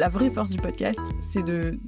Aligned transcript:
la 0.00 0.08
vraie 0.08 0.30
force 0.30 0.48
du 0.48 0.58
podcast, 0.58 0.98
c'est 1.20 1.42
de 1.42 1.78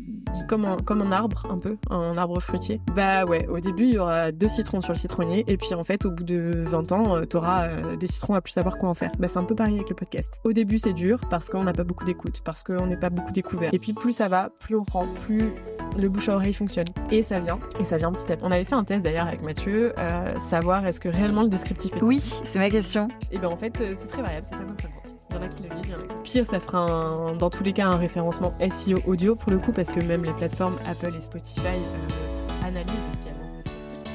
comme 0.49 0.67
un, 0.67 0.77
comme 0.77 1.01
un 1.01 1.12
arbre 1.12 1.46
un 1.51 1.59
peu, 1.59 1.79
un 1.88 2.17
arbre 2.17 2.40
fruitier. 2.40 2.81
Bah 2.95 3.24
ouais, 3.24 3.46
au 3.49 3.58
début 3.58 3.85
il 3.85 3.95
y 3.95 3.99
aura 3.99 4.33
deux 4.33 4.49
citrons 4.49 4.83
sur 4.83 4.92
le 4.92 4.99
citronnier 4.99 5.45
et 5.49 5.56
puis 5.56 5.72
en 5.74 5.83
fait 5.83 6.04
au 6.04 6.10
bout 6.10 6.24
de 6.24 6.64
20 6.69 6.92
ans 6.92 7.17
euh, 7.17 7.24
t'auras 7.24 7.69
euh, 7.69 7.96
des 7.96 8.06
citrons 8.06 8.35
à 8.35 8.42
plus 8.42 8.53
savoir 8.53 8.77
quoi 8.77 8.90
en 8.90 8.95
faire. 8.95 9.13
Bah 9.19 9.28
c'est 9.28 9.38
un 9.38 9.45
peu 9.45 9.54
pareil 9.54 9.77
avec 9.77 9.88
le 9.88 9.95
podcast. 9.95 10.40
Au 10.45 10.53
début 10.53 10.78
c'est 10.78 10.92
dur 10.92 11.21
parce 11.31 11.49
qu'on 11.49 11.64
n'a 11.64 11.72
pas 11.72 11.85
beaucoup 11.85 12.04
d'écoute, 12.04 12.42
parce 12.45 12.63
qu'on 12.63 12.87
n'est 12.87 12.99
pas 12.99 13.09
beaucoup 13.09 13.33
découvert. 13.33 13.72
Et 13.72 13.78
puis 13.78 13.95
plus 13.95 14.13
ça 14.13 14.29
va, 14.29 14.51
plus 14.60 14.76
on 14.76 14.85
prend, 14.85 15.06
plus 15.24 15.51
le 15.97 16.09
bouche 16.10 16.29
à 16.29 16.34
oreille 16.34 16.55
fonctionne. 16.55 16.88
Et 17.10 17.23
ça 17.23 17.41
vient, 17.41 17.59
et 17.80 17.87
ça 17.87 17.97
vient 17.97 18.12
petit 18.12 18.30
à 18.30 18.37
petit. 18.37 18.45
On 18.45 18.51
avait 18.51 18.65
fait 18.65 18.74
un 18.74 18.84
test 18.84 19.05
d'ailleurs 19.05 19.27
avec 19.27 19.42
Mathieu, 19.42 19.95
euh, 19.98 20.38
savoir 20.38 20.87
est-ce 20.87 21.01
que 21.01 21.09
réellement 21.09 21.42
le 21.42 21.48
descriptif 21.48 21.97
est... 21.97 22.02
Oui, 22.02 22.20
c'est 22.44 22.58
ma 22.58 22.69
question. 22.69 23.08
Et 23.30 23.38
ben 23.38 23.48
en 23.48 23.56
fait 23.56 23.83
c'est 23.94 24.08
très 24.08 24.20
variable, 24.20 24.47
c'est 24.50 24.56
50-50. 24.56 25.02
Il 25.32 25.36
y 25.36 25.38
en 25.38 25.42
a 25.42 25.48
qui 25.48 25.62
le 25.62 25.74
lisent, 25.74 25.96
qui... 26.24 26.30
Pire, 26.30 26.46
ça 26.46 26.60
fera 26.60 26.80
un, 26.80 27.36
dans 27.36 27.48
tous 27.48 27.62
les 27.62 27.72
cas 27.72 27.86
un 27.86 27.96
référencement 27.96 28.54
SEO 28.70 28.98
audio 29.06 29.34
pour 29.34 29.50
le 29.50 29.58
coup, 29.58 29.72
parce 29.72 29.91
que 29.91 30.00
même 30.05 30.24
les 30.24 30.32
plateformes 30.32 30.77
Apple 30.86 31.14
et 31.16 31.22
Spotify 31.22 31.66
euh, 31.66 32.66
analysent 32.66 32.95
ce 33.12 33.18
qu'il 33.18 33.27
y 33.27 33.30
a 33.30 33.38
dans 33.38 33.46
ce 33.46 33.52
descriptif. 33.55 34.12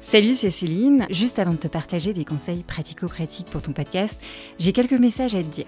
Salut, 0.00 0.32
c'est 0.32 0.50
Céline. 0.50 1.06
Juste 1.10 1.38
avant 1.38 1.52
de 1.52 1.58
te 1.58 1.68
partager 1.68 2.14
des 2.14 2.24
conseils 2.24 2.62
pratico-pratiques 2.62 3.50
pour 3.50 3.60
ton 3.60 3.72
podcast, 3.72 4.18
j'ai 4.58 4.72
quelques 4.72 4.92
messages 4.92 5.34
à 5.34 5.42
te 5.42 5.48
dire. 5.48 5.66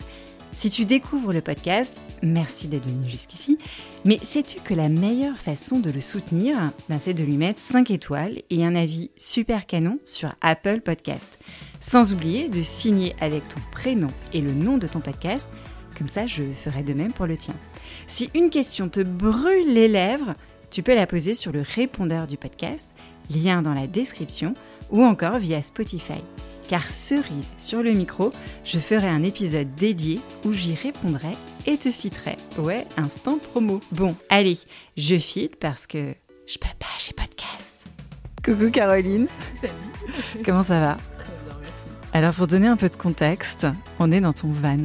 Si 0.53 0.71
tu 0.71 0.87
découvres 0.87 1.35
le 1.35 1.43
podcast, 1.43 2.01
merci 2.23 2.69
d'être 2.69 2.87
venu 2.87 3.07
jusqu'ici, 3.07 3.59
mais 4.07 4.19
sais-tu 4.23 4.59
que 4.61 4.73
la 4.73 4.89
meilleure 4.89 5.37
façon 5.37 5.79
de 5.81 5.91
le 5.91 6.01
soutenir, 6.01 6.57
ben, 6.89 6.99
c'est 6.99 7.13
de 7.13 7.23
lui 7.23 7.37
mettre 7.37 7.61
5 7.61 7.91
étoiles 7.91 8.41
et 8.49 8.65
un 8.65 8.75
avis 8.75 9.11
super 9.19 9.67
canon 9.67 9.99
sur 10.07 10.35
Apple 10.41 10.81
Podcast? 10.81 11.29
Sans 11.81 12.13
oublier 12.13 12.49
de 12.49 12.63
signer 12.63 13.15
avec 13.21 13.47
ton 13.49 13.61
prénom 13.71 14.09
et 14.33 14.41
le 14.41 14.53
nom 14.53 14.79
de 14.79 14.87
ton 14.87 15.01
podcast, 15.01 15.49
comme 15.97 16.09
ça 16.09 16.27
je 16.27 16.43
ferai 16.45 16.83
de 16.83 16.93
même 16.93 17.13
pour 17.13 17.27
le 17.27 17.37
tien. 17.37 17.55
Si 18.07 18.31
une 18.35 18.51
question 18.51 18.89
te 18.89 19.01
brûle 19.01 19.73
les 19.73 19.89
lèvres, 19.89 20.35
tu 20.71 20.83
peux 20.83 20.95
la 20.95 21.07
poser 21.07 21.35
sur 21.35 21.53
le 21.53 21.63
répondeur 21.63 22.27
du 22.27 22.37
podcast, 22.37 22.87
lien 23.31 23.63
dans 23.63 23.75
la 23.75 23.87
description, 23.87 24.55
ou 24.91 25.05
encore 25.05 25.39
via 25.39 25.63
Spotify. 25.63 26.21
Car 26.69 26.91
cerise 26.91 27.49
sur 27.57 27.83
le 27.83 27.93
micro, 27.93 28.31
je 28.65 28.79
ferai 28.79 29.07
un 29.09 29.23
épisode 29.23 29.75
dédié 29.75 30.21
où 30.45 30.53
j'y 30.53 30.75
répondrai 30.75 31.33
et 31.67 31.79
te 31.79 31.91
citerai. 31.91 32.37
Ouais, 32.59 32.87
instant 32.99 33.39
promo. 33.39 33.81
Bon, 33.93 34.15
allez, 34.29 34.59
je 34.97 35.17
file 35.17 35.51
parce 35.61 35.87
que 35.87 36.13
je 36.47 36.59
peux 36.59 36.69
pas, 36.79 36.87
j'ai 36.99 37.15
podcast. 37.15 37.87
Coucou 38.45 38.71
Caroline. 38.71 39.29
Salut. 39.61 40.43
Comment 40.45 40.63
ça 40.63 40.81
va? 40.81 40.97
Alors 42.15 42.35
pour 42.35 42.47
donner 42.47 42.67
un 42.67 42.77
peu 42.77 42.89
de 42.89 42.97
contexte, 42.97 43.67
on 43.99 44.11
est 44.11 44.21
dans 44.21 44.33
ton 44.33 44.51
van. 44.51 44.79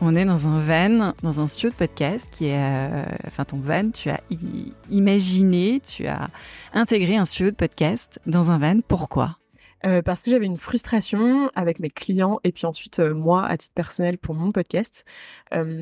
On 0.00 0.14
est 0.14 0.24
dans 0.24 0.46
un 0.46 0.60
van, 0.60 1.12
dans 1.22 1.40
un 1.40 1.48
studio 1.48 1.70
de 1.70 1.74
podcast 1.74 2.28
qui 2.30 2.46
est, 2.46 2.56
euh, 2.56 3.04
enfin 3.26 3.44
ton 3.44 3.58
van, 3.58 3.90
tu 3.90 4.08
as 4.08 4.20
imaginé, 4.88 5.80
tu 5.80 6.06
as 6.06 6.30
intégré 6.72 7.16
un 7.16 7.24
studio 7.24 7.50
de 7.50 7.56
podcast 7.56 8.20
dans 8.26 8.50
un 8.50 8.58
van. 8.58 8.80
Pourquoi? 8.86 9.38
Euh, 9.84 10.00
parce 10.00 10.22
que 10.22 10.30
j'avais 10.30 10.46
une 10.46 10.56
frustration 10.56 11.50
avec 11.54 11.80
mes 11.80 11.90
clients 11.90 12.38
et 12.44 12.52
puis 12.52 12.66
ensuite 12.66 13.00
euh, 13.00 13.12
moi 13.12 13.44
à 13.44 13.56
titre 13.58 13.74
personnel 13.74 14.16
pour 14.16 14.34
mon 14.34 14.52
podcast, 14.52 15.04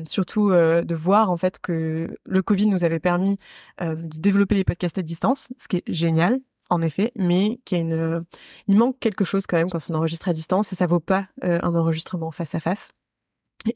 surtout 0.05 0.51
de 0.51 0.95
voir 0.95 1.29
en 1.29 1.37
fait 1.37 1.59
que 1.59 2.17
le 2.25 2.41
Covid 2.41 2.67
nous 2.67 2.83
avait 2.83 2.99
permis 2.99 3.37
de 3.79 4.19
développer 4.19 4.55
les 4.55 4.63
podcasts 4.63 4.97
à 4.97 5.01
distance, 5.01 5.53
ce 5.57 5.67
qui 5.67 5.77
est 5.77 5.83
génial 5.87 6.39
en 6.73 6.81
effet, 6.81 7.11
mais 7.15 7.59
euh, 7.71 8.21
il 8.67 8.77
manque 8.77 8.99
quelque 8.99 9.23
chose 9.23 9.45
quand 9.47 9.57
même 9.57 9.69
quand 9.69 9.79
on 9.89 9.95
enregistre 9.95 10.27
à 10.29 10.33
distance 10.33 10.73
et 10.73 10.75
ça 10.75 10.87
vaut 10.87 10.99
pas 10.99 11.27
euh, 11.43 11.59
un 11.61 11.75
enregistrement 11.75 12.31
face 12.31 12.55
à 12.55 12.59
face. 12.59 12.91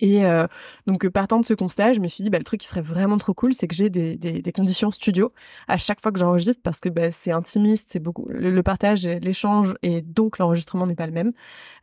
Et 0.02 0.26
euh, 0.26 0.48
donc 0.86 1.06
euh, 1.06 1.10
partant 1.10 1.40
de 1.40 1.46
ce 1.46 1.54
constat, 1.54 1.94
je 1.94 2.02
me 2.02 2.10
suis 2.10 2.22
dit 2.22 2.30
bah, 2.30 2.40
le 2.40 2.44
truc 2.44 2.60
qui 2.60 2.68
serait 2.68 2.82
vraiment 2.82 3.18
trop 3.18 3.34
cool, 3.34 3.54
c'est 3.54 3.70
que 3.70 3.76
j'ai 3.76 3.90
des, 3.90 4.18
des, 4.18 4.42
des 4.42 4.52
conditions 4.52 4.92
studio 4.92 5.32
à 5.70 5.78
chaque 5.78 6.02
fois 6.02 6.12
que 6.12 6.20
j'enregistre 6.20 6.62
parce 6.62 6.82
que 6.82 6.90
bah, 6.90 7.10
c'est 7.12 7.32
intimiste, 7.32 7.88
c'est 7.92 8.00
beaucoup 8.02 8.26
le, 8.30 8.62
partage, 8.64 9.06
l'échange 9.06 9.76
et 9.84 10.02
donc 10.02 10.40
l'enregistrement 10.40 10.86
n'est 10.88 10.96
pas 10.96 11.06
le 11.08 11.14
même. 11.14 11.32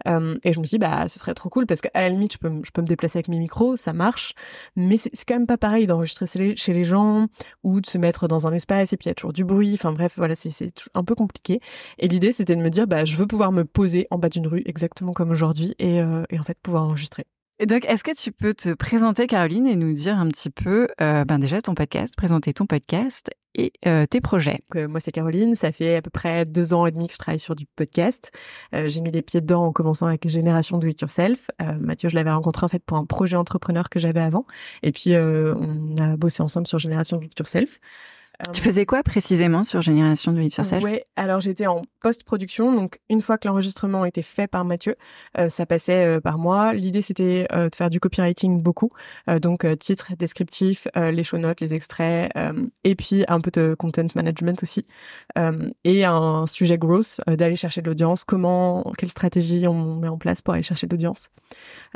Euh, 0.07 0.37
et 0.45 0.53
je 0.53 0.61
me 0.61 0.65
suis 0.65 0.77
dit 0.77 0.79
bah 0.79 1.09
ce 1.09 1.19
serait 1.19 1.35
trop 1.35 1.49
cool 1.51 1.67
parce 1.67 1.81
qu'à 1.81 1.91
la 1.95 2.09
limite 2.11 2.35
je 2.35 2.39
peux, 2.39 2.53
je 2.65 2.71
peux 2.73 2.83
me 2.83 2.87
déplacer 2.87 3.19
avec 3.19 3.29
mes 3.29 3.39
micros, 3.39 3.77
ça 3.77 3.93
marche, 3.93 4.35
mais 4.77 4.97
c'est 4.99 5.11
quand 5.27 5.35
même 5.35 5.47
pas 5.47 5.59
pareil 5.59 5.87
d'enregistrer 5.87 6.27
chez 6.57 6.73
les- 6.75 6.85
gens 6.85 7.29
ou 7.63 7.81
de 7.81 7.87
se 7.87 7.97
mettre 7.99 8.29
dans 8.29 8.47
un 8.47 8.53
espace 8.53 8.93
et 8.93 8.97
puis 8.99 9.07
il 9.07 9.09
y 9.09 9.13
a 9.13 9.15
toujours 9.15 9.33
du 9.33 9.45
bruit. 9.45 9.73
Enfin 9.75 9.93
bref 9.93 10.15
voilà 10.17 10.35
c'est 10.35 10.73
un 10.95 11.05
peu 11.05 11.15
compliqué. 11.15 11.61
Et 11.99 12.09
l'idée 12.09 12.33
c'était 12.33 12.57
de 12.57 12.63
me 12.63 12.71
dire 12.71 12.87
bah 12.87 13.05
je 13.07 13.17
veux 13.17 13.27
pouvoir 13.27 13.53
me 13.53 13.65
poser 13.65 14.07
en 14.11 14.19
bas 14.19 14.29
d'une 14.29 14.47
rue 14.47 14.63
exactement 14.67 15.13
comme 15.15 15.31
aujourd'hui 15.31 15.75
et, 15.79 16.01
euh, 16.03 16.25
et 16.31 16.39
en 16.39 16.45
fait 16.45 16.59
pouvoir 16.63 16.85
enregistrer. 16.85 17.25
Et 17.61 17.67
donc, 17.67 17.85
est-ce 17.85 18.03
que 18.03 18.15
tu 18.15 18.33
peux 18.33 18.53
te 18.53 18.75
présenter, 18.75 19.29
Caroline, 19.29 19.69
et 19.69 19.77
nous 19.77 19.93
dire 19.93 20.19
un 20.19 20.27
petit 20.29 20.51
peu, 20.51 20.89
euh, 21.01 21.25
ben 21.25 21.39
déjà 21.39 21.63
ton 21.63 21.75
podcast, 21.75 22.17
présenter 22.17 22.53
ton 22.53 22.67
podcast 22.67 23.31
et 23.55 23.73
euh, 23.87 24.07
tes 24.07 24.21
projets? 24.21 24.59
Euh, 24.75 24.89
moi, 24.89 24.99
c'est 24.99 25.13
Caroline. 25.13 25.55
Ça 25.55 25.71
fait 25.71 25.95
à 25.95 26.03
peu 26.03 26.11
près 26.11 26.47
deux 26.47 26.75
ans 26.75 26.85
et 26.85 26.91
demi 26.91 27.07
que 27.07 27.13
je 27.13 27.19
travaille 27.19 27.39
sur 27.39 27.55
du 27.55 27.67
podcast. 27.77 28.33
Euh, 28.75 28.89
j'ai 28.89 29.01
mis 29.01 29.13
les 29.13 29.23
pieds 29.23 29.41
dedans 29.41 29.67
en 29.67 29.73
commençant 29.73 30.07
avec 30.09 30.27
Génération 30.27 30.79
Do 30.79 30.89
It 30.89 31.01
Yourself. 31.01 31.49
Mathieu, 31.79 32.09
je 32.09 32.17
l'avais 32.17 32.33
rencontré 32.33 32.67
en 32.67 32.69
fait 32.69 32.83
pour 32.83 32.97
un 32.97 33.05
projet 33.05 33.37
entrepreneur 33.37 33.89
que 33.89 34.01
j'avais 34.01 34.21
avant. 34.21 34.47
Et 34.83 34.91
puis, 34.91 35.17
on 35.17 35.97
a 35.99 36.17
bossé 36.17 36.43
ensemble 36.43 36.67
sur 36.67 36.81
Génération 36.81 37.19
Do 37.19 37.23
It 37.23 37.39
Yourself. 37.39 37.79
Euh, 38.41 38.53
Tu 38.53 38.61
faisais 38.61 38.85
quoi 38.87 39.03
précisément 39.03 39.63
sur 39.65 39.81
Génération 39.83 40.33
Do 40.33 40.41
It 40.41 40.57
Yourself 40.57 40.83
Ouais, 40.83 41.07
alors 41.17 41.41
j'étais 41.41 41.67
en 41.67 41.83
post-production, 42.01 42.73
donc 42.75 43.01
une 43.09 43.21
fois 43.21 43.39
que 43.39 43.47
l'enregistrement 43.49 44.05
était 44.05 44.23
fait 44.23 44.47
par 44.47 44.65
Mathieu, 44.65 44.97
euh, 45.39 45.49
ça 45.49 45.67
passait 45.67 46.05
euh, 46.05 46.21
par 46.21 46.39
moi. 46.39 46.73
L'idée 46.73 47.01
c'était 47.01 47.47
euh, 47.53 47.69
de 47.69 47.75
faire 47.75 47.91
du 47.91 48.01
copywriting 48.01 48.63
beaucoup, 48.63 48.91
donc 49.41 49.67
titre, 49.79 50.13
descriptif, 50.19 50.89
les 50.95 51.23
show 51.23 51.39
notes, 51.39 51.61
les 51.61 51.75
extraits, 51.75 52.33
et 52.85 52.95
puis 52.95 53.25
un 53.29 53.41
peu 53.41 53.51
de 53.51 53.75
content 53.79 54.07
management 54.15 54.63
aussi, 54.63 54.87
et 55.85 56.05
un 56.05 56.47
sujet 56.47 56.79
growth, 56.79 57.21
euh, 57.29 57.37
d'aller 57.37 57.57
chercher 57.57 57.83
de 57.83 57.87
l'audience, 57.87 58.25
comment, 58.25 58.93
quelle 58.99 59.09
stratégie 59.09 59.67
on 59.67 59.97
met 59.97 60.09
en 60.09 60.19
place 60.19 60.43
pour 60.43 60.55
aller 60.55 60.63
chercher 60.63 60.87
de 60.87 60.95
l'audience. 60.95 61.31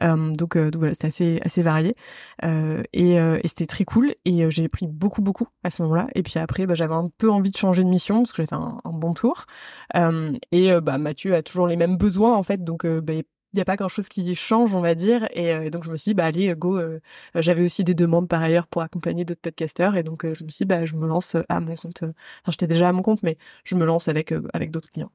Donc, 0.00 0.56
donc 0.56 0.77
voilà, 0.77 0.94
c'était 0.94 1.09
assez 1.09 1.41
assez 1.44 1.62
varié 1.62 1.97
et, 2.43 3.15
et 3.15 3.48
c'était 3.48 3.66
très 3.66 3.84
cool. 3.84 4.15
Et 4.25 4.50
j'ai 4.50 4.69
pris 4.69 4.87
beaucoup 4.87 5.22
beaucoup 5.22 5.48
à 5.65 5.71
ce 5.71 5.82
moment-là. 5.82 6.06
Et 6.15 6.22
puis 6.22 6.28
après, 6.37 6.66
bah, 6.66 6.75
j'avais 6.75 6.94
un 6.94 7.09
peu 7.19 7.31
envie 7.31 7.50
de 7.50 7.56
changer 7.56 7.83
de 7.84 7.89
mission 7.89 8.19
parce 8.22 8.33
que 8.33 8.37
j'avais 8.39 8.47
fait 8.49 8.55
un, 8.55 8.81
un 8.84 8.93
bon 8.93 9.15
tour. 9.15 9.44
Euh, 9.97 10.33
et 10.53 10.72
euh, 10.72 10.81
bah 10.81 10.99
Mathieu 10.99 11.34
a 11.34 11.43
toujours 11.43 11.66
les 11.66 11.77
mêmes 11.77 11.97
besoins 11.97 12.37
en 12.37 12.43
fait, 12.43 12.62
donc 12.65 12.84
euh, 12.84 13.00
bah, 13.00 13.15
il 13.15 13.25
n'y 13.55 13.61
a 13.62 13.65
pas 13.65 13.77
grand 13.77 13.89
chose 13.89 14.09
qui 14.09 14.34
change, 14.34 14.75
on 14.75 14.81
va 14.81 14.94
dire. 14.94 15.27
Et, 15.33 15.53
euh, 15.55 15.62
et 15.62 15.71
donc 15.71 15.84
je 15.84 15.91
me 15.91 15.97
suis 15.97 16.11
dit, 16.11 16.15
bah 16.15 16.27
allez, 16.27 16.53
go. 16.55 16.77
euh, 16.78 17.00
J'avais 17.34 17.65
aussi 17.65 17.83
des 17.84 17.94
demandes 17.94 18.28
par 18.28 18.43
ailleurs 18.43 18.66
pour 18.66 18.83
accompagner 18.83 19.25
d'autres 19.25 19.41
podcasteurs. 19.41 19.97
Et 19.97 20.03
donc 20.03 20.25
euh, 20.25 20.34
je 20.34 20.44
me 20.44 20.50
suis 20.50 20.65
dit, 20.65 20.69
bah 20.69 20.84
je 20.84 20.94
me 20.97 21.06
lance 21.06 21.37
à 21.49 21.61
mon 21.61 21.75
compte. 21.75 22.03
Enfin, 22.03 22.12
j'étais 22.50 22.66
déjà 22.66 22.89
à 22.89 22.93
mon 22.93 23.03
compte, 23.03 23.22
mais 23.22 23.39
je 23.65 23.75
me 23.75 23.84
lance 23.87 24.09
avec 24.09 24.34
avec 24.53 24.71
d'autres 24.71 24.91
clients. 24.91 25.10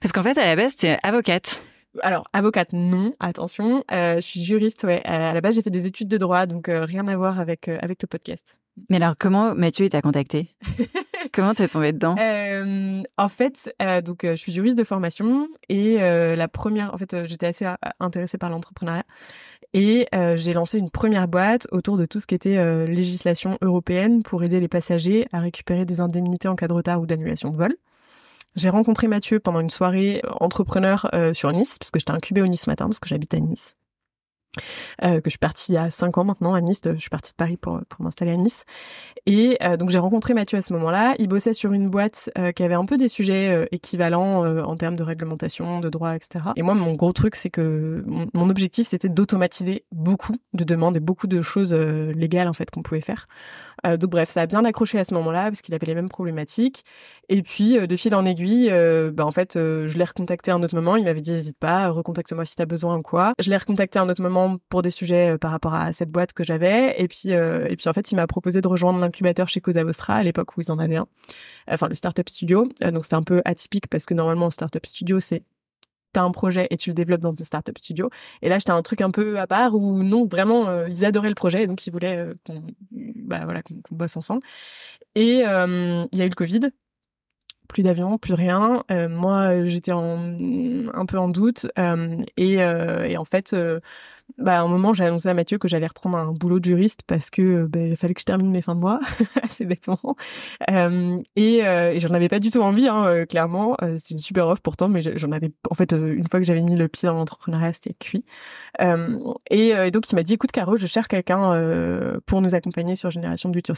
Parce 0.00 0.12
qu'en 0.12 0.22
fait, 0.22 0.36
à 0.36 0.44
la 0.46 0.56
base, 0.56 0.76
tu 0.76 0.86
es 0.86 0.98
avocate. 1.02 1.64
Alors, 2.02 2.28
avocate, 2.32 2.72
non, 2.72 3.14
attention. 3.18 3.84
Je 3.90 4.20
suis 4.20 4.42
juriste, 4.44 4.84
ouais. 4.84 5.02
À 5.04 5.32
la 5.34 5.40
base, 5.40 5.56
j'ai 5.56 5.62
fait 5.62 5.70
des 5.70 5.86
études 5.86 6.08
de 6.08 6.18
droit, 6.18 6.46
donc 6.46 6.68
rien 6.68 7.06
à 7.08 7.16
voir 7.16 7.40
avec, 7.40 7.66
avec 7.68 8.02
le 8.02 8.06
podcast. 8.06 8.59
Mais 8.88 8.96
alors, 8.96 9.14
comment 9.18 9.54
Mathieu 9.54 9.88
t'a 9.88 10.02
contacté? 10.02 10.48
Comment 11.32 11.54
t'es 11.54 11.68
tombé 11.68 11.92
dedans? 11.92 12.16
Euh, 12.18 13.02
en 13.16 13.28
fait, 13.28 13.74
euh, 13.82 14.00
donc 14.00 14.24
euh, 14.24 14.30
je 14.30 14.36
suis 14.36 14.52
juriste 14.52 14.76
de 14.76 14.84
formation 14.84 15.48
et 15.68 15.98
la 15.98 16.48
première, 16.48 16.92
en 16.94 16.98
fait, 16.98 17.26
j'étais 17.26 17.46
assez 17.46 17.66
intéressée 18.00 18.38
par 18.38 18.50
l'entrepreneuriat 18.50 19.04
et 19.72 20.08
j'ai 20.36 20.52
lancé 20.52 20.78
une 20.78 20.90
première 20.90 21.28
boîte 21.28 21.68
autour 21.70 21.96
de 21.96 22.06
tout 22.06 22.20
ce 22.20 22.26
qui 22.26 22.34
était 22.34 22.86
législation 22.86 23.58
européenne 23.60 24.22
pour 24.22 24.42
aider 24.42 24.58
les 24.60 24.68
passagers 24.68 25.28
à 25.32 25.40
récupérer 25.40 25.84
des 25.84 26.00
indemnités 26.00 26.48
en 26.48 26.56
cas 26.56 26.68
de 26.68 26.72
retard 26.72 27.00
ou 27.00 27.06
d'annulation 27.06 27.50
de 27.50 27.56
vol. 27.56 27.76
J'ai 28.56 28.70
rencontré 28.70 29.06
Mathieu 29.06 29.38
pendant 29.38 29.60
une 29.60 29.70
soirée 29.70 30.22
entrepreneur 30.40 31.08
sur 31.32 31.52
Nice 31.52 31.78
parce 31.78 31.90
que 31.90 32.00
j'étais 32.00 32.12
incubée 32.12 32.42
au 32.42 32.46
Nice 32.46 32.62
ce 32.62 32.70
matin 32.70 32.86
parce 32.86 32.98
que 32.98 33.08
j'habite 33.08 33.34
à 33.34 33.40
Nice. 33.40 33.76
Euh, 35.04 35.20
que 35.20 35.26
je 35.26 35.30
suis 35.30 35.38
partie 35.38 35.72
il 35.72 35.74
y 35.76 35.78
a 35.78 35.90
cinq 35.90 36.18
ans 36.18 36.24
maintenant 36.24 36.54
à 36.54 36.60
Nice. 36.60 36.80
je 36.84 36.98
suis 36.98 37.10
partie 37.10 37.32
de 37.32 37.36
Paris 37.36 37.56
pour, 37.56 37.80
m'installer 38.00 38.32
à 38.32 38.36
Nice. 38.36 38.64
Et 39.26 39.56
euh, 39.62 39.76
donc 39.76 39.90
j'ai 39.90 39.98
rencontré 39.98 40.34
Mathieu 40.34 40.58
à 40.58 40.62
ce 40.62 40.72
moment-là. 40.72 41.14
Il 41.18 41.28
bossait 41.28 41.52
sur 41.52 41.72
une 41.72 41.88
boîte 41.88 42.30
euh, 42.36 42.52
qui 42.52 42.62
avait 42.62 42.74
un 42.74 42.84
peu 42.84 42.96
des 42.96 43.08
sujets 43.08 43.68
équivalents 43.70 44.44
en 44.62 44.76
termes 44.76 44.96
de 44.96 45.02
réglementation, 45.02 45.80
de 45.80 45.88
droit, 45.88 46.14
etc. 46.14 46.44
Et 46.56 46.62
moi, 46.62 46.74
mon 46.74 46.94
gros 46.94 47.12
truc, 47.12 47.36
c'est 47.36 47.50
que 47.50 48.02
mon, 48.06 48.26
mon 48.34 48.50
objectif, 48.50 48.88
c'était 48.88 49.08
d'automatiser 49.08 49.84
beaucoup 49.92 50.36
de 50.52 50.64
demandes 50.64 50.96
et 50.96 51.00
beaucoup 51.00 51.26
de 51.26 51.40
choses 51.40 51.72
légales 51.72 52.48
en 52.48 52.52
fait 52.52 52.70
qu'on 52.70 52.82
pouvait 52.82 53.00
faire. 53.00 53.28
Euh, 53.86 53.96
donc 53.96 54.10
bref, 54.10 54.28
ça 54.28 54.42
a 54.42 54.46
bien 54.46 54.64
accroché 54.64 54.98
à 54.98 55.04
ce 55.04 55.14
moment-là 55.14 55.44
parce 55.44 55.62
qu'il 55.62 55.74
avait 55.74 55.86
les 55.86 55.94
mêmes 55.94 56.08
problématiques. 56.08 56.84
Et 57.28 57.42
puis 57.42 57.78
euh, 57.78 57.86
de 57.86 57.96
fil 57.96 58.14
en 58.14 58.24
aiguille, 58.24 58.68
euh, 58.70 59.10
bah, 59.12 59.24
en 59.24 59.30
fait, 59.30 59.56
euh, 59.56 59.88
je 59.88 59.96
l'ai 59.98 60.04
recontacté 60.04 60.50
à 60.50 60.54
un 60.54 60.62
autre 60.62 60.74
moment. 60.74 60.96
Il 60.96 61.04
m'avait 61.04 61.20
dit 61.20 61.30
n'hésite 61.32 61.58
pas, 61.58 61.88
recontacte-moi 61.88 62.44
si 62.44 62.56
t'as 62.56 62.66
besoin 62.66 62.98
ou 62.98 63.02
quoi. 63.02 63.34
Je 63.38 63.50
l'ai 63.50 63.56
recontacté 63.56 63.98
à 63.98 64.02
un 64.02 64.08
autre 64.08 64.22
moment 64.22 64.56
pour 64.68 64.82
des 64.82 64.90
sujets 64.90 65.34
euh, 65.34 65.38
par 65.38 65.50
rapport 65.50 65.74
à 65.74 65.92
cette 65.92 66.10
boîte 66.10 66.32
que 66.32 66.44
j'avais. 66.44 67.00
Et 67.00 67.08
puis 67.08 67.32
euh, 67.32 67.66
et 67.68 67.76
puis 67.76 67.88
en 67.88 67.92
fait, 67.92 68.10
il 68.10 68.16
m'a 68.16 68.26
proposé 68.26 68.60
de 68.60 68.68
rejoindre 68.68 68.98
l'incubateur 68.98 69.48
chez 69.48 69.60
Cosa 69.60 69.84
Vostra 69.84 70.16
à 70.16 70.22
l'époque 70.22 70.56
où 70.56 70.60
ils 70.60 70.72
en 70.72 70.78
avaient 70.78 70.96
un. 70.96 71.06
Enfin 71.68 71.88
le 71.88 71.94
startup 71.94 72.28
studio. 72.28 72.68
Donc 72.92 73.04
c'était 73.04 73.16
un 73.16 73.22
peu 73.22 73.42
atypique 73.44 73.86
parce 73.88 74.06
que 74.06 74.14
normalement 74.14 74.50
startup 74.50 74.84
studio 74.86 75.20
c'est 75.20 75.42
t'as 76.12 76.22
un 76.22 76.30
projet 76.30 76.66
et 76.70 76.76
tu 76.76 76.90
le 76.90 76.94
développes 76.94 77.20
dans 77.20 77.34
ton 77.34 77.44
startup 77.44 77.76
studio. 77.78 78.10
Et 78.42 78.48
là, 78.48 78.58
j'étais 78.58 78.72
un 78.72 78.82
truc 78.82 79.00
un 79.00 79.10
peu 79.10 79.38
à 79.38 79.46
part 79.46 79.74
où 79.74 80.02
non, 80.02 80.26
vraiment, 80.26 80.68
euh, 80.68 80.88
ils 80.88 81.04
adoraient 81.04 81.28
le 81.28 81.34
projet, 81.34 81.66
donc 81.66 81.86
ils 81.86 81.90
voulaient 81.90 82.18
euh, 82.18 82.34
qu'on, 82.46 82.62
bah 82.90 83.40
voilà, 83.44 83.62
qu'on 83.62 83.74
bosse 83.90 84.16
ensemble. 84.16 84.42
Et 85.14 85.42
euh, 85.46 86.02
il 86.12 86.18
y 86.18 86.22
a 86.22 86.26
eu 86.26 86.28
le 86.28 86.34
Covid. 86.34 86.70
Plus 87.68 87.82
d'avions, 87.82 88.18
plus 88.18 88.34
rien. 88.34 88.82
moi, 89.08 89.64
j'étais 89.64 89.92
un 89.92 91.06
peu 91.06 91.18
en 91.18 91.28
doute. 91.28 91.68
Et, 92.36 92.54
et, 92.54 93.16
en 93.16 93.24
fait, 93.24 93.54
bah, 94.38 94.58
à 94.58 94.62
un 94.62 94.68
moment, 94.68 94.92
j'ai 94.94 95.04
annoncé 95.04 95.28
à 95.28 95.34
Mathieu 95.34 95.58
que 95.58 95.68
j'allais 95.68 95.86
reprendre 95.86 96.16
un 96.16 96.32
boulot 96.32 96.60
de 96.60 96.64
juriste 96.64 97.02
parce 97.06 97.30
que 97.30 97.64
bah, 97.66 97.80
il 97.80 97.96
fallait 97.96 98.14
que 98.14 98.20
je 98.20 98.26
termine 98.26 98.50
mes 98.50 98.62
fins 98.62 98.74
de 98.74 98.80
mois, 98.80 99.00
assez 99.42 99.64
bêtement. 99.64 99.98
Euh, 100.70 101.18
et, 101.36 101.66
euh, 101.66 101.92
et 101.92 102.00
j'en 102.00 102.10
avais 102.10 102.28
pas 102.28 102.38
du 102.38 102.50
tout 102.50 102.60
envie, 102.60 102.88
hein, 102.88 103.04
euh, 103.06 103.26
clairement. 103.26 103.76
Euh, 103.82 103.96
c'était 103.96 104.14
une 104.14 104.20
super 104.20 104.48
offre 104.48 104.62
pourtant, 104.62 104.88
mais 104.88 105.00
j'en 105.02 105.32
avais, 105.32 105.52
en 105.70 105.74
fait, 105.74 105.92
une 105.92 106.26
fois 106.28 106.40
que 106.40 106.46
j'avais 106.46 106.62
mis 106.62 106.76
le 106.76 106.88
pied 106.88 107.06
dans 107.06 107.14
l'entrepreneuriat, 107.14 107.72
c'était 107.72 107.94
cuit. 107.94 108.24
Et, 109.50 109.68
et, 109.70 109.90
donc, 109.90 110.10
il 110.10 110.14
m'a 110.14 110.22
dit, 110.22 110.34
écoute, 110.34 110.52
Caro, 110.52 110.76
je 110.76 110.86
cherche 110.86 111.08
quelqu'un 111.08 112.20
pour 112.26 112.40
nous 112.40 112.54
accompagner 112.54 112.96
sur 112.96 113.10
Génération 113.10 113.50
Do 113.50 113.58
It. 113.58 113.72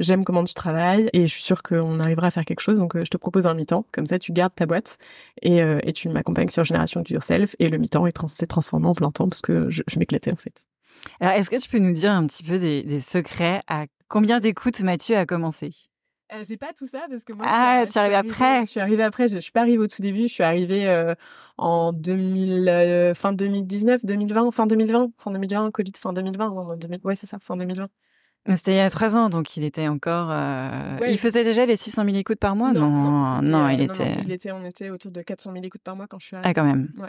J'aime 0.00 0.24
comment 0.24 0.42
tu 0.44 0.54
travailles 0.54 1.08
et 1.12 1.22
je 1.22 1.32
suis 1.32 1.42
sûre 1.42 1.62
qu'on 1.62 2.00
arrivera 2.00 2.28
à 2.28 2.30
faire 2.30 2.44
quelque 2.44 2.60
chose. 2.60 2.78
Donc, 2.78 2.96
je 2.96 3.08
te 3.08 3.16
propose 3.16 3.46
un 3.46 3.54
mi-temps. 3.54 3.84
Comme 3.92 4.06
ça, 4.06 4.18
tu 4.18 4.32
gardes 4.32 4.54
ta 4.54 4.66
boîte 4.66 4.98
et, 5.42 5.58
et 5.58 5.92
tu 5.92 6.08
m'accompagnes 6.08 6.48
sur 6.48 6.64
Génération 6.64 7.02
Do 7.02 7.16
It. 7.16 7.56
Et 7.58 7.68
le 7.68 7.78
mi-temps 7.78 8.06
s'est 8.26 8.46
transformé 8.46 8.86
en 8.88 8.94
plein 8.94 9.10
temps 9.10 9.28
parce 9.28 9.42
que 9.42 9.65
je, 9.70 9.98
m'éclatais 9.98 10.32
en 10.32 10.36
fait. 10.36 10.66
Alors, 11.20 11.34
est-ce 11.34 11.50
que 11.50 11.56
tu 11.56 11.68
peux 11.68 11.78
nous 11.78 11.92
dire 11.92 12.10
un 12.10 12.26
petit 12.26 12.42
peu 12.42 12.58
des, 12.58 13.00
secrets? 13.00 13.62
À 13.68 13.86
combien 14.08 14.40
d'écoutes 14.40 14.80
Mathieu 14.80 15.16
a 15.16 15.26
commencé? 15.26 15.72
Euh, 16.32 16.44
j'ai 16.46 16.56
pas 16.56 16.72
tout 16.72 16.86
ça 16.86 17.06
parce 17.08 17.22
que 17.22 17.32
moi. 17.32 17.46
Ah, 17.48 17.84
tu 17.86 17.98
es 17.98 18.00
arrivé 18.00 18.16
après. 18.16 18.60
Je 18.62 18.70
suis 18.70 18.80
arrivée 18.80 19.04
après. 19.04 19.28
Je, 19.28 19.38
suis 19.38 19.52
pas 19.52 19.60
arrivée 19.60 19.78
au 19.78 19.86
tout 19.86 20.02
début. 20.02 20.22
Je 20.22 20.32
suis 20.32 20.42
arrivée 20.42 20.88
euh, 20.88 21.14
en 21.56 21.92
2000, 21.92 22.68
euh, 22.68 23.14
fin 23.14 23.32
2019, 23.32 24.04
2020, 24.04 24.50
fin 24.50 24.66
2020, 24.66 25.10
fin 25.18 25.30
2020, 25.30 25.70
Covid, 25.70 25.92
fin 25.96 26.12
2020. 26.12 26.98
Ouais, 27.04 27.14
c'est 27.14 27.26
ça, 27.26 27.38
fin 27.38 27.56
2020. 27.56 27.88
C'était 28.48 28.72
il 28.72 28.76
y 28.76 28.80
a 28.80 28.90
trois 28.90 29.16
ans, 29.16 29.28
donc 29.28 29.56
il 29.56 29.64
était 29.64 29.88
encore. 29.88 30.32
Il 31.08 31.18
faisait 31.18 31.44
déjà 31.44 31.64
les 31.64 31.76
600 31.76 32.04
000 32.04 32.16
écoutes 32.16 32.38
par 32.38 32.56
mois? 32.56 32.72
Non, 32.72 33.40
non, 33.42 33.68
il, 33.68 33.82
était... 33.82 34.16
il 34.24 34.32
était. 34.32 34.52
On 34.52 34.64
était 34.64 34.90
autour 34.90 35.12
de 35.12 35.22
400 35.22 35.52
000 35.52 35.64
écoutes 35.64 35.82
par 35.82 35.94
mois 35.94 36.06
quand 36.08 36.18
je 36.18 36.26
suis 36.26 36.36
arrivée. 36.36 36.50
Ah, 36.50 36.54
quand 36.54 36.64
même. 36.64 36.92
Ouais. 36.98 37.08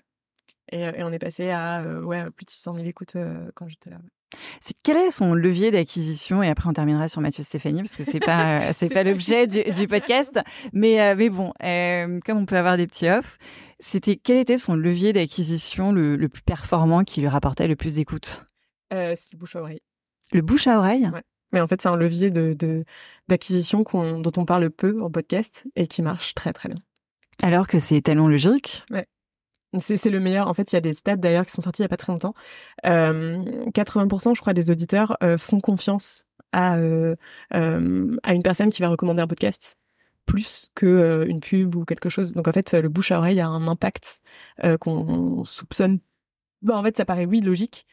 Euh, 0.73 0.91
et, 0.95 1.03
on 1.03 1.11
est 1.11 1.19
passé 1.19 1.49
à 1.49 1.81
euh, 1.81 2.01
ouais, 2.01 2.29
plus 2.31 2.45
de 2.45 2.51
600 2.51 2.75
000 2.75 2.87
écoutes 2.87 3.15
euh, 3.15 3.49
quand 3.55 3.67
j'étais 3.67 3.89
là. 3.89 3.97
C'est 4.59 4.75
quel 4.83 4.97
est 4.97 5.11
son 5.11 5.33
levier 5.33 5.71
d'acquisition? 5.71 6.43
Et 6.43 6.49
après 6.49 6.67
on 6.67 6.73
terminera 6.73 7.07
sur 7.07 7.21
Mathieu 7.21 7.43
Stéphanie 7.43 7.81
parce 7.81 7.95
que 7.95 8.03
c'est 8.03 8.19
pas 8.19 8.73
c'est 8.73 8.89
pas 8.89 9.03
l'objet 9.03 9.47
du, 9.47 9.63
du, 9.71 9.87
podcast. 9.87 10.39
Mais 10.73 11.15
mais 11.15 11.29
bon 11.29 11.53
comme 12.25 12.37
on 12.37 12.45
peut 12.45 12.57
avoir 12.57 12.75
des 12.75 12.87
petits 12.87 13.09
offs 13.09 13.37
c'était 13.79 14.17
quel 14.17 14.37
était 14.37 14.57
son 14.57 14.75
levier 14.75 15.13
d'acquisition 15.13 15.91
le, 15.91 16.15
le, 16.15 16.29
plus 16.29 16.41
performant 16.41 17.03
qui 17.03 17.21
lui 17.21 17.27
rapportait 17.27 17.67
le 17.67 17.75
plus 17.75 17.95
d'écoutes? 17.95 18.47
C'est 18.91 19.33
le 19.33 19.37
bouche 19.37 19.55
à 19.55 19.61
oreille. 19.61 19.81
Le 20.33 20.41
bouche 20.41 20.67
à 20.67 20.79
oreille? 20.79 21.07
Ouais. 21.13 21.21
mais 21.53 21.61
en 21.61 21.67
fait 21.67 21.81
c'est 21.81 21.87
un 21.87 21.95
levier 21.95 22.29
de 22.29 22.83
d'acquisition 23.29 23.85
dont 23.93 24.31
on 24.35 24.45
parle 24.45 24.69
peu 24.71 25.01
en 25.01 25.09
podcast 25.09 25.67
et 25.77 25.87
qui 25.87 26.01
marche 26.01 26.33
très 26.33 26.51
très 26.51 26.67
bien. 26.67 26.77
Alors 27.43 27.67
que 27.67 27.79
c'est 27.79 28.01
tellement 28.01 28.27
logique? 28.27 28.83
Ouais 28.91 29.07
c'est 29.79 30.09
le 30.09 30.19
meilleur. 30.19 30.47
En 30.47 30.53
fait, 30.53 30.71
il 30.71 30.75
y 30.75 30.77
a 30.77 30.81
des 30.81 30.93
stats 30.93 31.15
d'ailleurs 31.15 31.45
qui 31.45 31.51
sont 31.51 31.61
sortis 31.61 31.81
il 31.81 31.85
y 31.85 31.85
a 31.85 31.89
pas 31.89 31.97
très 31.97 32.11
longtemps. 32.11 32.33
Euh, 32.85 33.65
80%, 33.71 34.35
je 34.35 34.41
crois, 34.41 34.53
des 34.53 34.71
auditeurs 34.71 35.17
euh, 35.23 35.37
font 35.37 35.59
confiance 35.59 36.25
à 36.51 36.77
euh, 36.77 37.15
euh, 37.53 38.15
à 38.23 38.33
une 38.33 38.43
personne 38.43 38.69
qui 38.69 38.81
va 38.81 38.89
recommander 38.89 39.21
un 39.21 39.27
podcast 39.27 39.77
plus 40.25 40.69
que 40.75 41.25
une 41.27 41.39
pub 41.39 41.75
ou 41.75 41.85
quelque 41.85 42.09
chose. 42.09 42.33
Donc 42.33 42.47
en 42.47 42.51
fait, 42.51 42.73
le 42.73 42.89
bouche 42.89 43.11
à 43.11 43.17
oreille 43.17 43.39
a 43.39 43.47
un 43.47 43.67
impact 43.67 44.19
qu'on 44.81 45.45
soupçonne. 45.45 45.99
Bon, 46.61 46.75
en 46.75 46.83
fait, 46.83 46.97
ça 46.97 47.05
paraît 47.05 47.25
oui 47.25 47.39
logique, 47.39 47.85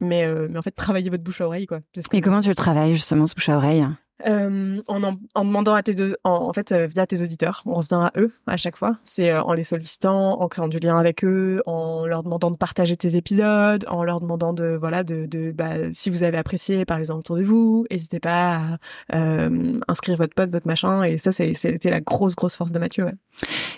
mais 0.00 0.26
mais 0.48 0.58
en 0.58 0.62
fait, 0.62 0.72
travaillez 0.72 1.10
votre 1.10 1.22
bouche 1.22 1.40
à 1.40 1.46
oreille 1.46 1.66
quoi. 1.66 1.80
Et 2.12 2.20
comment 2.20 2.40
tu 2.40 2.48
le 2.48 2.56
travailles 2.56 2.94
justement 2.94 3.28
ce 3.28 3.34
bouche 3.34 3.48
à 3.48 3.56
oreille? 3.56 3.86
Euh, 4.24 4.78
en, 4.86 5.02
en, 5.02 5.44
demandant 5.44 5.74
à 5.74 5.82
tes 5.82 5.94
deux, 5.94 6.16
en, 6.24 6.52
fait 6.52 6.72
euh, 6.72 6.86
via 6.86 7.06
tes 7.06 7.22
auditeurs, 7.22 7.62
on 7.66 7.74
revient 7.74 7.94
à 8.00 8.12
eux 8.16 8.32
à 8.46 8.56
chaque 8.56 8.76
fois. 8.76 8.96
C'est 9.04 9.30
euh, 9.30 9.42
en 9.42 9.52
les 9.52 9.62
sollicitant, 9.62 10.40
en 10.40 10.48
créant 10.48 10.68
du 10.68 10.78
lien 10.78 10.98
avec 10.98 11.22
eux, 11.22 11.62
en 11.66 12.06
leur 12.06 12.22
demandant 12.22 12.50
de 12.50 12.56
partager 12.56 12.96
tes 12.96 13.16
épisodes, 13.16 13.84
en 13.88 14.04
leur 14.04 14.20
demandant 14.20 14.54
de 14.54 14.76
voilà 14.78 15.04
de, 15.04 15.26
de 15.26 15.52
bah, 15.52 15.92
si 15.92 16.08
vous 16.08 16.24
avez 16.24 16.38
apprécié 16.38 16.86
par 16.86 16.98
exemple 16.98 17.20
autour 17.20 17.36
de 17.36 17.42
vous, 17.42 17.86
n'hésitez 17.90 18.20
pas 18.20 18.78
à 19.10 19.16
euh, 19.16 19.78
inscrire 19.86 20.16
votre 20.16 20.34
pote, 20.34 20.50
votre 20.50 20.66
machin. 20.66 21.02
Et 21.02 21.18
ça, 21.18 21.30
c'était 21.32 21.90
la 21.90 22.00
grosse 22.00 22.36
grosse 22.36 22.56
force 22.56 22.72
de 22.72 22.78
Mathieu. 22.78 23.04
Ouais. 23.04 23.14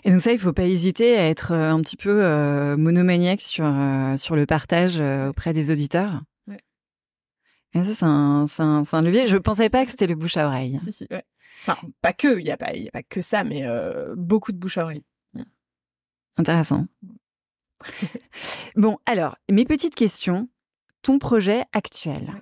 Et 0.05 0.13
donc 0.13 0.21
ça, 0.21 0.33
il 0.33 0.39
faut 0.39 0.53
pas 0.53 0.65
hésiter 0.65 1.19
à 1.19 1.29
être 1.29 1.53
un 1.53 1.81
petit 1.83 1.97
peu 1.97 2.77
monomaniaque 2.77 3.41
sur 3.41 3.69
sur 4.17 4.37
le 4.37 4.47
partage 4.47 5.01
auprès 5.29 5.53
des 5.53 5.73
auditeurs? 5.73 6.21
Et 7.75 7.85
ça, 7.85 7.95
c'est 7.95 8.05
un, 8.05 8.45
un, 8.59 8.83
un, 8.91 9.03
levier. 9.03 9.27
Je 9.27 9.37
pensais 9.37 9.69
pas 9.69 9.85
que 9.85 9.91
c'était 9.91 10.07
le 10.07 10.15
bouche 10.15 10.37
à 10.37 10.47
oreille. 10.47 10.79
Si, 10.81 10.93
si, 10.93 11.07
ouais. 11.11 11.25
Enfin, 11.63 11.77
pas 12.01 12.13
que, 12.13 12.39
il 12.39 12.45
n'y 12.45 12.51
a, 12.51 12.57
pas, 12.57 12.75
y 12.75 12.89
a 12.89 12.91
pas 12.91 13.03
que 13.03 13.21
ça, 13.21 13.45
mais 13.45 13.67
euh, 13.67 14.15
beaucoup 14.17 14.53
de 14.53 14.59
bouche 14.59 14.79
à 14.79 14.85
oreille. 14.85 15.05
Intéressant. 16.37 16.87
bon, 18.77 18.99
alors, 19.07 19.37
mes 19.51 19.65
petites 19.65 19.95
questions. 19.95 20.49
Ton 21.03 21.19
projet 21.19 21.65
actuel 21.73 22.35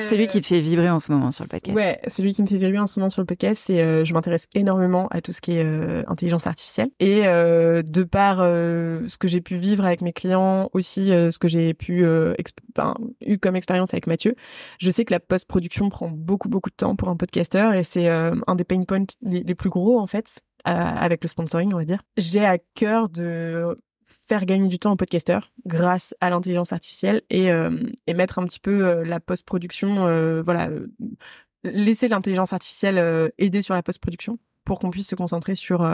celui 0.00 0.26
qui 0.26 0.40
te 0.40 0.46
fait 0.46 0.60
vibrer 0.60 0.90
en 0.90 0.98
ce 0.98 1.10
moment 1.12 1.30
sur 1.30 1.44
le 1.44 1.48
podcast. 1.48 1.76
Ouais, 1.76 2.00
celui 2.06 2.32
qui 2.32 2.42
me 2.42 2.46
fait 2.46 2.56
vibrer 2.56 2.78
en 2.78 2.86
ce 2.86 2.98
moment 2.98 3.10
sur 3.10 3.22
le 3.22 3.26
podcast, 3.26 3.62
c'est 3.66 3.82
euh, 3.82 4.04
je 4.04 4.14
m'intéresse 4.14 4.48
énormément 4.54 5.08
à 5.08 5.20
tout 5.20 5.32
ce 5.32 5.40
qui 5.40 5.52
est 5.52 5.64
euh, 5.64 6.02
intelligence 6.06 6.46
artificielle 6.46 6.90
et 7.00 7.26
euh, 7.26 7.82
de 7.82 8.02
par 8.04 8.38
ce 8.38 9.16
que 9.18 9.28
j'ai 9.28 9.40
pu 9.40 9.56
vivre 9.56 9.84
avec 9.84 10.00
mes 10.02 10.12
clients, 10.12 10.68
aussi 10.72 11.08
ce 11.08 11.38
que 11.38 11.48
j'ai 11.48 11.74
pu 11.74 12.04
eu 12.04 13.38
comme 13.38 13.56
expérience 13.56 13.94
avec 13.94 14.06
Mathieu, 14.06 14.34
je 14.78 14.90
sais 14.90 15.04
que 15.04 15.12
la 15.12 15.20
post-production 15.20 15.88
prend 15.88 16.08
beaucoup 16.08 16.48
beaucoup 16.48 16.70
de 16.70 16.76
temps 16.76 16.96
pour 16.96 17.08
un 17.08 17.16
podcasteur 17.16 17.74
et 17.74 17.82
c'est 17.82 18.08
un 18.08 18.54
des 18.54 18.64
pain 18.64 18.82
points 18.82 19.04
les, 19.22 19.54
plus 19.54 19.70
gros 19.70 19.98
en 19.98 20.06
fait 20.06 20.42
avec 20.64 21.22
le 21.22 21.28
sponsoring, 21.28 21.72
on 21.72 21.78
va 21.78 21.84
dire. 21.84 22.02
J'ai 22.16 22.44
à 22.44 22.58
cœur 22.74 23.08
de 23.08 23.78
faire 24.32 24.46
gagner 24.46 24.68
du 24.68 24.78
temps 24.78 24.92
aux 24.92 24.96
podcasteurs 24.96 25.52
grâce 25.66 26.14
à 26.22 26.30
l'intelligence 26.30 26.72
artificielle 26.72 27.20
et, 27.28 27.52
euh, 27.52 27.76
et, 28.06 28.14
mettre 28.14 28.38
un 28.38 28.46
petit 28.46 28.60
peu 28.60 28.82
euh, 28.82 29.04
la 29.04 29.20
post-production, 29.20 30.06
euh, 30.06 30.40
voilà, 30.40 30.70
laisser 31.64 32.08
l'intelligence 32.08 32.54
artificielle 32.54 33.30
aider 33.36 33.60
sur 33.60 33.74
la 33.74 33.82
post-production 33.82 34.38
pour 34.64 34.78
qu'on 34.78 34.88
puisse 34.88 35.08
se 35.08 35.14
concentrer 35.14 35.54
sur 35.54 35.86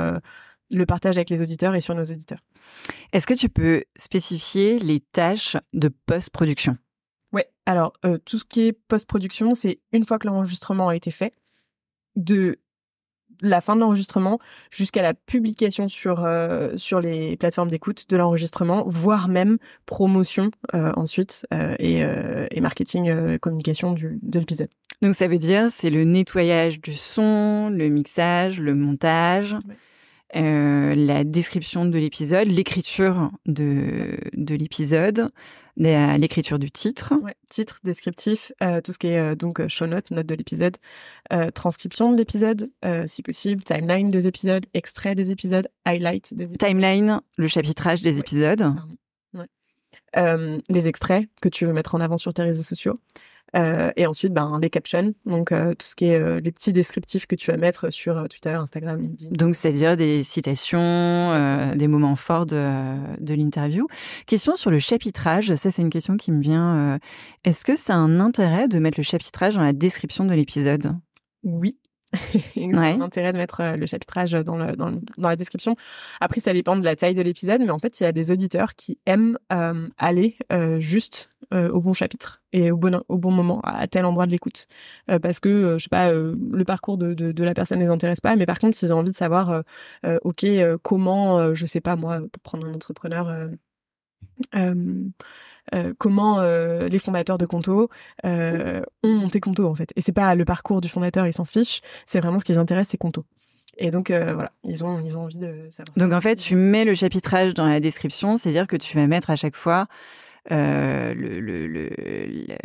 le 0.70 0.87
partage 0.87 1.17
avec 1.17 1.31
les 1.31 1.43
auditeurs 1.43 1.75
et 1.75 1.81
sur 1.81 1.96
nos 1.96 2.05
auditeurs. 2.05 2.44
Est-ce 3.12 3.26
que 3.26 3.35
tu 3.35 3.49
peux 3.49 3.82
spécifier 3.96 4.78
les 4.78 5.00
tâches 5.00 5.57
de 5.73 5.88
post-production? 5.88 6.78
Ouais, 7.33 7.50
alors 7.66 7.92
tout 8.25 8.38
ce 8.38 8.45
qui 8.45 8.68
est 8.68 8.73
post-production, 8.73 9.57
c'est 9.57 9.80
une 9.92 10.07
fois 10.07 10.21
que 10.21 10.28
l'enregistrement 10.28 10.88
a 10.88 10.97
été 10.97 11.11
fait, 11.11 11.35
de 12.14 12.61
la 13.42 13.61
fin 13.61 13.76
de 13.76 13.80
l'enregistrement 13.80 14.38
jusqu'à 14.71 15.02
la 15.02 15.14
publication 15.14 15.88
sur 15.88 16.25
euh, 16.25 16.73
sur 16.76 17.00
les 17.00 17.37
plateformes 17.37 17.71
d'écoute 17.71 18.07
de 18.09 18.16
l'enregistrement, 18.16 18.85
voire 18.87 19.28
même 19.28 19.59
promotion 19.87 20.50
euh, 20.75 20.92
ensuite 20.97 21.47
euh, 21.52 21.75
et, 21.78 22.00
et, 22.50 22.61
marketing 22.61 23.38
communication 23.38 23.92
du, 23.92 24.18
de 24.23 24.38
l'épisode. 24.38 24.68
Donc 25.02 25.14
ça 25.14 25.28
veut 25.28 25.38
dire 25.38 25.71
c'est 25.71 25.90
le 25.90 26.04
nettoyage 26.04 26.80
du 26.80 26.92
son, 26.92 27.71
le 27.71 27.88
mixage, 27.88 28.61
le 28.61 28.75
montage. 28.75 29.57
la 30.35 31.25
description 31.25 31.85
de 31.85 31.99
l'épisode, 31.99 32.49
l'écriture 32.49 33.30
de, 33.47 34.18
de 34.35 34.54
l'épisode, 34.54 35.30
l'écriture 35.78 36.58
du 36.58 36.70
titre. 36.70 37.14
titre, 37.50 37.80
descriptif, 37.85 38.52
euh, 38.62 38.80
tout 38.80 38.92
ce 38.92 38.99
qui 38.99 39.08
est 39.08 39.18
euh, 39.18 39.35
donc 39.35 39.61
euh, 39.61 39.68
show 39.68 39.87
notes, 39.87 40.11
notes 40.11 40.26
de 40.26 40.35
l'épisode, 40.35 40.76
transcription 41.54 42.12
de 42.12 42.16
l'épisode, 42.16 42.70
si 43.06 43.23
possible, 43.23 43.62
timeline 43.62 44.08
des 44.08 44.26
épisodes, 44.26 44.64
extrait 44.75 45.14
des 45.14 45.30
épisodes, 45.30 45.68
highlight 45.85 46.35
des 46.35 46.44
épisodes. 46.44 46.58
Timeline, 46.58 47.20
le 47.37 47.47
chapitrage 47.47 48.02
des 48.02 48.18
épisodes. 48.18 48.75
les 50.14 50.88
extraits 50.88 51.28
que 51.42 51.49
tu 51.49 51.66
veux 51.66 51.73
mettre 51.73 51.94
en 51.94 52.00
avant 52.00 52.18
sur 52.18 52.32
tes 52.32 52.42
réseaux 52.42 52.62
sociaux. 52.62 52.99
Euh, 53.57 53.90
et 53.97 54.07
ensuite, 54.07 54.33
ben, 54.33 54.59
les 54.61 54.71
captions, 54.71 55.14
donc 55.25 55.52
euh, 55.52 55.75
tout 55.75 55.87
ce 55.87 55.95
qui 55.95 56.07
est 56.07 56.21
euh, 56.21 56.40
les 56.40 56.52
petits 56.52 56.73
descriptifs 56.73 57.26
que 57.26 57.35
tu 57.35 57.50
vas 57.50 57.57
mettre 57.57 57.90
sur 57.90 58.28
Twitter, 58.28 58.50
Instagram, 58.50 59.00
LinkedIn. 59.00 59.31
Donc, 59.31 59.55
c'est-à-dire 59.55 59.97
des 59.97 60.23
citations, 60.23 61.75
des 61.75 61.88
moments 61.88 62.17
forts 62.17 62.47
de, 62.47 62.97
de 63.21 63.35
l'interview. 63.35 63.87
Question 64.26 64.55
sur 64.55 64.71
le 64.71 64.78
chapitrage, 64.78 65.55
ça 65.55 65.71
c'est 65.71 65.83
une 65.83 65.90
question 65.90 66.17
qui 66.17 66.33
me 66.33 66.40
vient. 66.40 66.99
Est-ce 67.45 67.64
que 67.64 67.76
ça 67.76 67.95
a 67.95 67.97
un 67.97 68.21
intérêt 68.21 68.69
de 68.69 68.78
mettre 68.78 68.99
le 68.99 69.05
chapitrage 69.05 69.55
dans 69.55 69.62
la 69.62 69.73
description 69.73 70.25
de 70.25 70.35
l'épisode? 70.35 70.95
Oui, 71.43 71.78
ouais. 72.57 72.97
l'intérêt 72.97 73.33
de 73.33 73.37
mettre 73.37 73.77
le 73.77 73.87
chapitrage 73.87 74.33
dans, 74.33 74.57
le, 74.57 74.77
dans, 74.77 74.91
dans, 74.91 75.29
la 75.29 75.37
description. 75.37 75.77
Après, 76.21 76.41
ça 76.41 76.53
dépend 76.53 76.77
de 76.77 76.85
la 76.85 76.97
taille 76.97 77.15
de 77.15 77.23
l'épisode, 77.23 77.61
mais 77.61 77.71
en 77.71 77.79
fait, 77.79 78.00
il 78.00 78.05
y 78.05 78.07
a 78.07 78.12
des 78.12 78.31
auditeurs 78.31 78.75
qui 78.75 78.99
aiment 79.07 79.38
aller 79.99 80.37
juste 80.79 81.31
au 81.53 81.81
bon 81.81 81.95
chapitre 81.95 82.43
et 82.53 82.71
au 82.71 82.77
bon 82.77 83.03
au 83.09 83.17
bon 83.17 83.31
moment 83.31 83.61
à 83.62 83.87
tel 83.87 84.05
endroit 84.05 84.27
de 84.27 84.33
l'écoute 84.33 84.67
parce 85.23 85.41
que 85.41 85.79
je 85.79 85.83
sais 85.83 85.88
pas 85.88 86.12
le 86.12 86.65
parcours 86.67 86.99
de, 86.99 87.15
de, 87.15 87.33
de, 87.33 87.45
la 87.45 87.55
personne 87.55 87.81
les 87.81 87.87
intéresse 87.87 88.21
pas 88.21 88.37
mais 88.37 88.45
par 88.45 88.59
contre 88.59 88.77
s'ils 88.77 88.93
ont 88.93 88.99
envie 88.99 89.12
de 89.12 89.17
savoir 89.17 89.62
ok 90.25 90.47
comment 90.83 91.55
je 91.55 91.65
sais 91.65 91.81
pas 91.81 91.97
moi 91.97 92.21
pour 92.31 92.43
prendre 92.43 92.67
un 92.67 92.75
entrepreneur 92.75 93.49
euh, 94.55 94.85
comment 95.99 96.41
euh, 96.41 96.89
les 96.89 96.99
fondateurs 96.99 97.39
de 97.39 97.47
Conto 97.47 97.89
euh, 98.25 98.83
ont 99.03 99.15
monté 99.15 99.41
Conto 99.41 99.67
en 99.67 99.75
fait. 99.75 99.93
Et 99.97 100.01
c'est 100.01 100.13
pas 100.13 100.35
le 100.35 100.45
parcours 100.45 100.81
du 100.81 100.89
fondateur, 100.89 101.27
ils 101.27 101.33
s'en 101.33 101.45
fichent. 101.45 101.81
C'est 102.07 102.21
vraiment 102.21 102.39
ce 102.39 102.45
qui 102.45 102.53
les 102.53 102.59
intéresse, 102.59 102.89
c'est 102.89 102.99
Conto. 102.99 103.25
Et 103.77 103.91
donc 103.91 104.11
voilà, 104.11 104.51
ils 104.65 104.85
ont 104.85 105.01
ils 105.01 105.17
ont 105.17 105.23
envie 105.23 105.39
de 105.39 105.69
savoir. 105.71 105.97
Donc 105.97 106.13
en 106.13 106.21
fait, 106.21 106.37
tu 106.37 106.57
mets 106.57 106.85
le 106.85 106.95
chapitrage 106.95 107.55
dans 107.55 107.67
la 107.67 107.79
description, 107.79 108.37
c'est-à-dire 108.37 108.67
que 108.67 108.77
tu 108.77 108.97
vas 108.97 109.07
mettre 109.07 109.31
à 109.31 109.37
chaque 109.37 109.55
fois 109.55 109.87
le, 110.51 111.13
le, 111.15 111.67
le, 111.69 111.91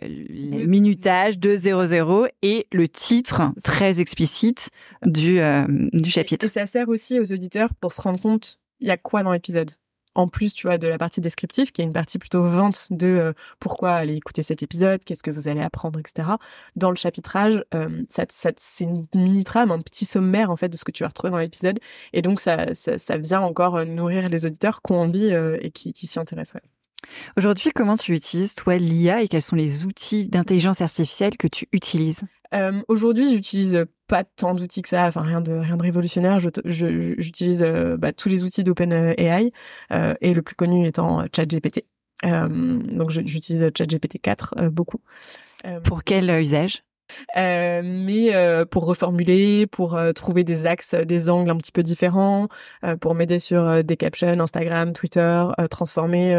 le, 0.01 0.65
minutage 0.65 1.37
de 1.37 1.53
00 1.53 2.27
et 2.41 2.65
le 2.71 2.87
titre 2.87 3.51
très 3.63 3.99
explicite 3.99 4.69
du, 5.05 5.39
du 5.91 6.09
chapitre. 6.09 6.45
Et, 6.45 6.47
et, 6.47 6.49
ça 6.49 6.65
sert 6.65 6.89
aussi 6.89 7.19
aux 7.19 7.31
auditeurs 7.31 7.75
pour 7.75 7.93
se 7.93 8.01
rendre 8.01 8.19
compte 8.19 8.57
il 8.83 8.87
y 8.87 8.91
a 8.91 8.97
quoi 8.97 9.23
dans 9.23 9.31
l'épisode? 9.31 9.71
En 10.15 10.27
plus, 10.27 10.53
tu 10.53 10.67
vois, 10.67 10.77
de 10.77 10.87
la 10.87 10.97
partie 10.97 11.21
descriptive, 11.21 11.71
qui 11.71 11.81
est 11.81 11.85
une 11.85 11.93
partie 11.93 12.19
plutôt 12.19 12.43
vente 12.43 12.87
de 12.89 13.07
euh, 13.07 13.33
pourquoi 13.59 13.93
aller 13.93 14.15
écouter 14.15 14.43
cet 14.43 14.63
épisode, 14.63 15.03
qu'est-ce 15.03 15.23
que 15.23 15.31
vous 15.31 15.47
allez 15.47 15.61
apprendre, 15.61 15.99
etc. 15.99 16.29
Dans 16.75 16.89
le 16.89 16.95
chapitrage, 16.95 17.63
euh, 17.73 18.03
ça, 18.09 18.25
ça, 18.29 18.51
c'est 18.57 18.85
une 18.85 19.07
mini 19.15 19.43
trame, 19.43 19.71
un 19.71 19.79
petit 19.79 20.05
sommaire 20.05 20.51
en 20.51 20.55
fait 20.55 20.69
de 20.69 20.77
ce 20.77 20.83
que 20.83 20.91
tu 20.91 21.03
vas 21.03 21.09
retrouver 21.09 21.31
dans 21.31 21.37
l'épisode, 21.37 21.79
et 22.13 22.21
donc 22.21 22.39
ça, 22.39 22.73
ça, 22.73 22.97
ça, 22.97 23.17
vient 23.17 23.41
encore 23.41 23.77
euh, 23.77 23.85
nourrir 23.85 24.29
les 24.29 24.45
auditeurs 24.45 24.81
qui 24.81 24.91
ont 24.91 25.01
envie 25.01 25.33
et 25.61 25.71
qui, 25.71 25.93
qui 25.93 26.07
s'y 26.07 26.19
intéressent. 26.19 26.55
Ouais. 26.55 26.69
Aujourd'hui, 27.37 27.71
comment 27.73 27.97
tu 27.97 28.13
utilises, 28.13 28.55
toi, 28.55 28.77
l'IA 28.77 29.21
et 29.21 29.27
quels 29.27 29.41
sont 29.41 29.55
les 29.55 29.85
outils 29.85 30.27
d'intelligence 30.27 30.81
artificielle 30.81 31.37
que 31.37 31.47
tu 31.47 31.67
utilises? 31.71 32.23
Euh, 32.53 32.81
Aujourd'hui, 32.87 33.29
j'utilise 33.29 33.85
pas 34.13 34.23
tant 34.23 34.53
d'outils 34.53 34.83
que 34.83 34.89
ça, 34.89 35.07
enfin 35.07 35.23
rien 35.23 35.41
de 35.41 35.53
rien 35.53 35.75
de 35.75 35.81
révolutionnaire. 35.81 36.37
J'utilise 36.39 37.59
je, 37.61 37.65
euh, 37.65 37.97
bah, 37.97 38.13
tous 38.13 38.29
les 38.29 38.43
outils 38.43 38.63
d'OpenAI 38.63 39.51
euh, 39.91 40.13
et 40.21 40.35
le 40.35 40.43
plus 40.43 40.53
connu 40.53 40.85
étant 40.85 41.25
ChatGPT. 41.35 41.85
Euh, 42.23 42.47
donc 42.47 43.09
j'utilise 43.09 43.71
ChatGPT 43.75 44.21
4 44.21 44.69
beaucoup. 44.69 44.99
Pour 45.83 46.03
quel 46.03 46.29
usage? 46.29 46.83
Euh, 47.37 47.81
mais 47.83 48.35
euh, 48.35 48.65
pour 48.65 48.85
reformuler, 48.85 49.67
pour 49.67 49.95
euh, 49.95 50.11
trouver 50.13 50.43
des 50.43 50.65
axes, 50.65 50.95
des 50.95 51.29
angles 51.29 51.49
un 51.49 51.57
petit 51.57 51.71
peu 51.71 51.83
différents, 51.83 52.47
pour 53.01 53.15
m'aider 53.15 53.39
sur 53.39 53.83
des 53.83 53.97
captions 53.97 54.27
Instagram, 54.39 54.93
Twitter, 54.93 55.45
transformer 55.69 56.33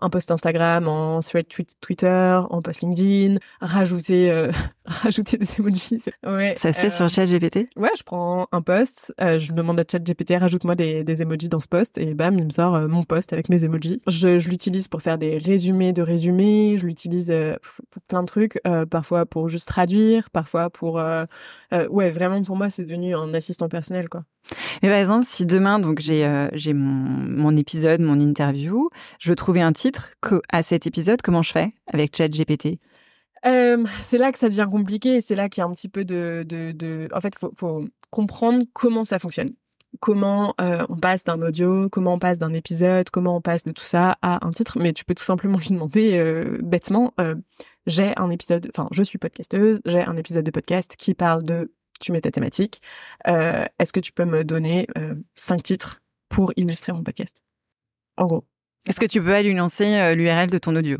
un 0.00 0.10
post 0.10 0.30
Instagram 0.30 0.88
en 0.88 1.20
thread 1.20 1.46
Twitter, 1.80 2.40
en 2.50 2.62
post 2.62 2.82
LinkedIn, 2.82 3.38
rajouter 3.60 4.50
rajouter 5.02 5.36
des 5.38 5.58
emojis. 5.58 6.04
Ouais. 6.24 6.54
Ça 6.56 6.72
se 6.72 6.80
fait 6.80 6.90
sur 6.90 7.08
ChatGPT 7.08 7.68
Ouais, 7.76 7.90
je 7.96 8.02
prends 8.02 8.46
un 8.52 8.62
post, 8.62 9.14
je 9.18 9.52
demande 9.52 9.80
à 9.80 9.84
ChatGPT 9.90 10.34
rajoute-moi 10.38 10.74
des, 10.74 11.04
des 11.04 11.22
emojis 11.22 11.48
dans 11.48 11.60
ce 11.60 11.68
post 11.68 11.98
et 11.98 12.14
bam, 12.14 12.38
il 12.38 12.44
me 12.44 12.50
sort 12.50 12.88
mon 12.88 13.02
post 13.02 13.32
avec 13.32 13.48
mes 13.48 13.64
emojis. 13.64 14.00
Je, 14.06 14.38
je 14.38 14.48
l'utilise 14.48 14.88
pour 14.88 15.02
faire 15.02 15.18
des 15.18 15.38
résumés 15.38 15.92
de 15.92 16.02
résumés, 16.02 16.76
je 16.78 16.86
l'utilise 16.86 17.32
pour 17.62 18.02
plein 18.08 18.22
de 18.22 18.26
trucs, 18.26 18.60
parfois 18.90 19.26
pour 19.26 19.48
juste 19.48 19.68
traduire 19.68 20.30
parfois 20.30 20.70
pour 20.70 20.98
euh, 20.98 21.24
euh, 21.72 21.88
ouais 21.88 22.10
vraiment 22.10 22.42
pour 22.42 22.56
moi 22.56 22.70
c'est 22.70 22.84
devenu 22.84 23.14
un 23.14 23.34
assistant 23.34 23.68
personnel 23.68 24.08
quoi. 24.08 24.24
Mais 24.82 24.88
par 24.88 24.98
exemple, 24.98 25.24
si 25.24 25.44
demain 25.44 25.78
donc 25.78 26.00
j'ai 26.00 26.24
euh, 26.24 26.48
j'ai 26.52 26.72
mon, 26.72 26.92
mon 26.92 27.56
épisode, 27.56 28.00
mon 28.00 28.20
interview, 28.20 28.90
je 29.18 29.30
veux 29.30 29.36
trouver 29.36 29.60
un 29.60 29.72
titre 29.72 30.10
à 30.52 30.62
cet 30.62 30.86
épisode, 30.86 31.22
comment 31.22 31.42
je 31.42 31.52
fais 31.52 31.72
avec 31.92 32.16
ChatGPT 32.16 32.78
euh, 33.46 33.84
c'est 34.02 34.18
là 34.18 34.32
que 34.32 34.38
ça 34.38 34.48
devient 34.48 34.68
compliqué 34.70 35.16
et 35.16 35.20
c'est 35.20 35.34
là 35.34 35.48
qu'il 35.48 35.60
y 35.60 35.64
a 35.64 35.66
un 35.66 35.72
petit 35.72 35.88
peu 35.88 36.04
de, 36.04 36.44
de, 36.46 36.72
de... 36.72 37.08
en 37.12 37.20
fait 37.20 37.38
faut, 37.38 37.52
faut 37.56 37.84
comprendre 38.10 38.64
comment 38.72 39.04
ça 39.04 39.18
fonctionne. 39.18 39.52
Comment 40.00 40.54
euh, 40.60 40.84
on 40.90 40.96
passe 40.96 41.24
d'un 41.24 41.40
audio, 41.40 41.88
comment 41.88 42.14
on 42.14 42.18
passe 42.18 42.38
d'un 42.38 42.52
épisode, 42.52 43.08
comment 43.08 43.36
on 43.36 43.40
passe 43.40 43.64
de 43.64 43.72
tout 43.72 43.84
ça 43.84 44.18
à 44.20 44.44
un 44.46 44.50
titre, 44.50 44.78
mais 44.78 44.92
tu 44.92 45.06
peux 45.06 45.14
tout 45.14 45.24
simplement 45.24 45.56
lui 45.56 45.70
demander 45.70 46.18
euh, 46.18 46.58
bêtement, 46.62 47.14
euh, 47.18 47.34
j'ai 47.86 48.12
un 48.18 48.28
épisode, 48.28 48.68
enfin 48.74 48.88
je 48.90 49.02
suis 49.02 49.16
podcasteuse, 49.16 49.80
j'ai 49.86 50.02
un 50.02 50.16
épisode 50.18 50.44
de 50.44 50.50
podcast 50.50 50.96
qui 50.98 51.14
parle 51.14 51.44
de, 51.44 51.72
tu 51.98 52.12
mets 52.12 52.20
ta 52.20 52.30
thématique, 52.30 52.82
est-ce 53.24 53.92
que 53.92 54.00
tu 54.00 54.12
peux 54.12 54.26
me 54.26 54.44
donner 54.44 54.86
cinq 55.34 55.62
titres 55.62 56.02
pour 56.28 56.52
illustrer 56.56 56.92
mon 56.92 57.02
podcast? 57.02 57.42
En 58.18 58.26
gros. 58.26 58.44
Est-ce 58.86 59.00
que 59.00 59.06
tu 59.06 59.22
peux 59.22 59.40
lui 59.40 59.54
lancer 59.54 60.14
l'URL 60.14 60.50
de 60.50 60.58
ton 60.58 60.76
audio? 60.76 60.98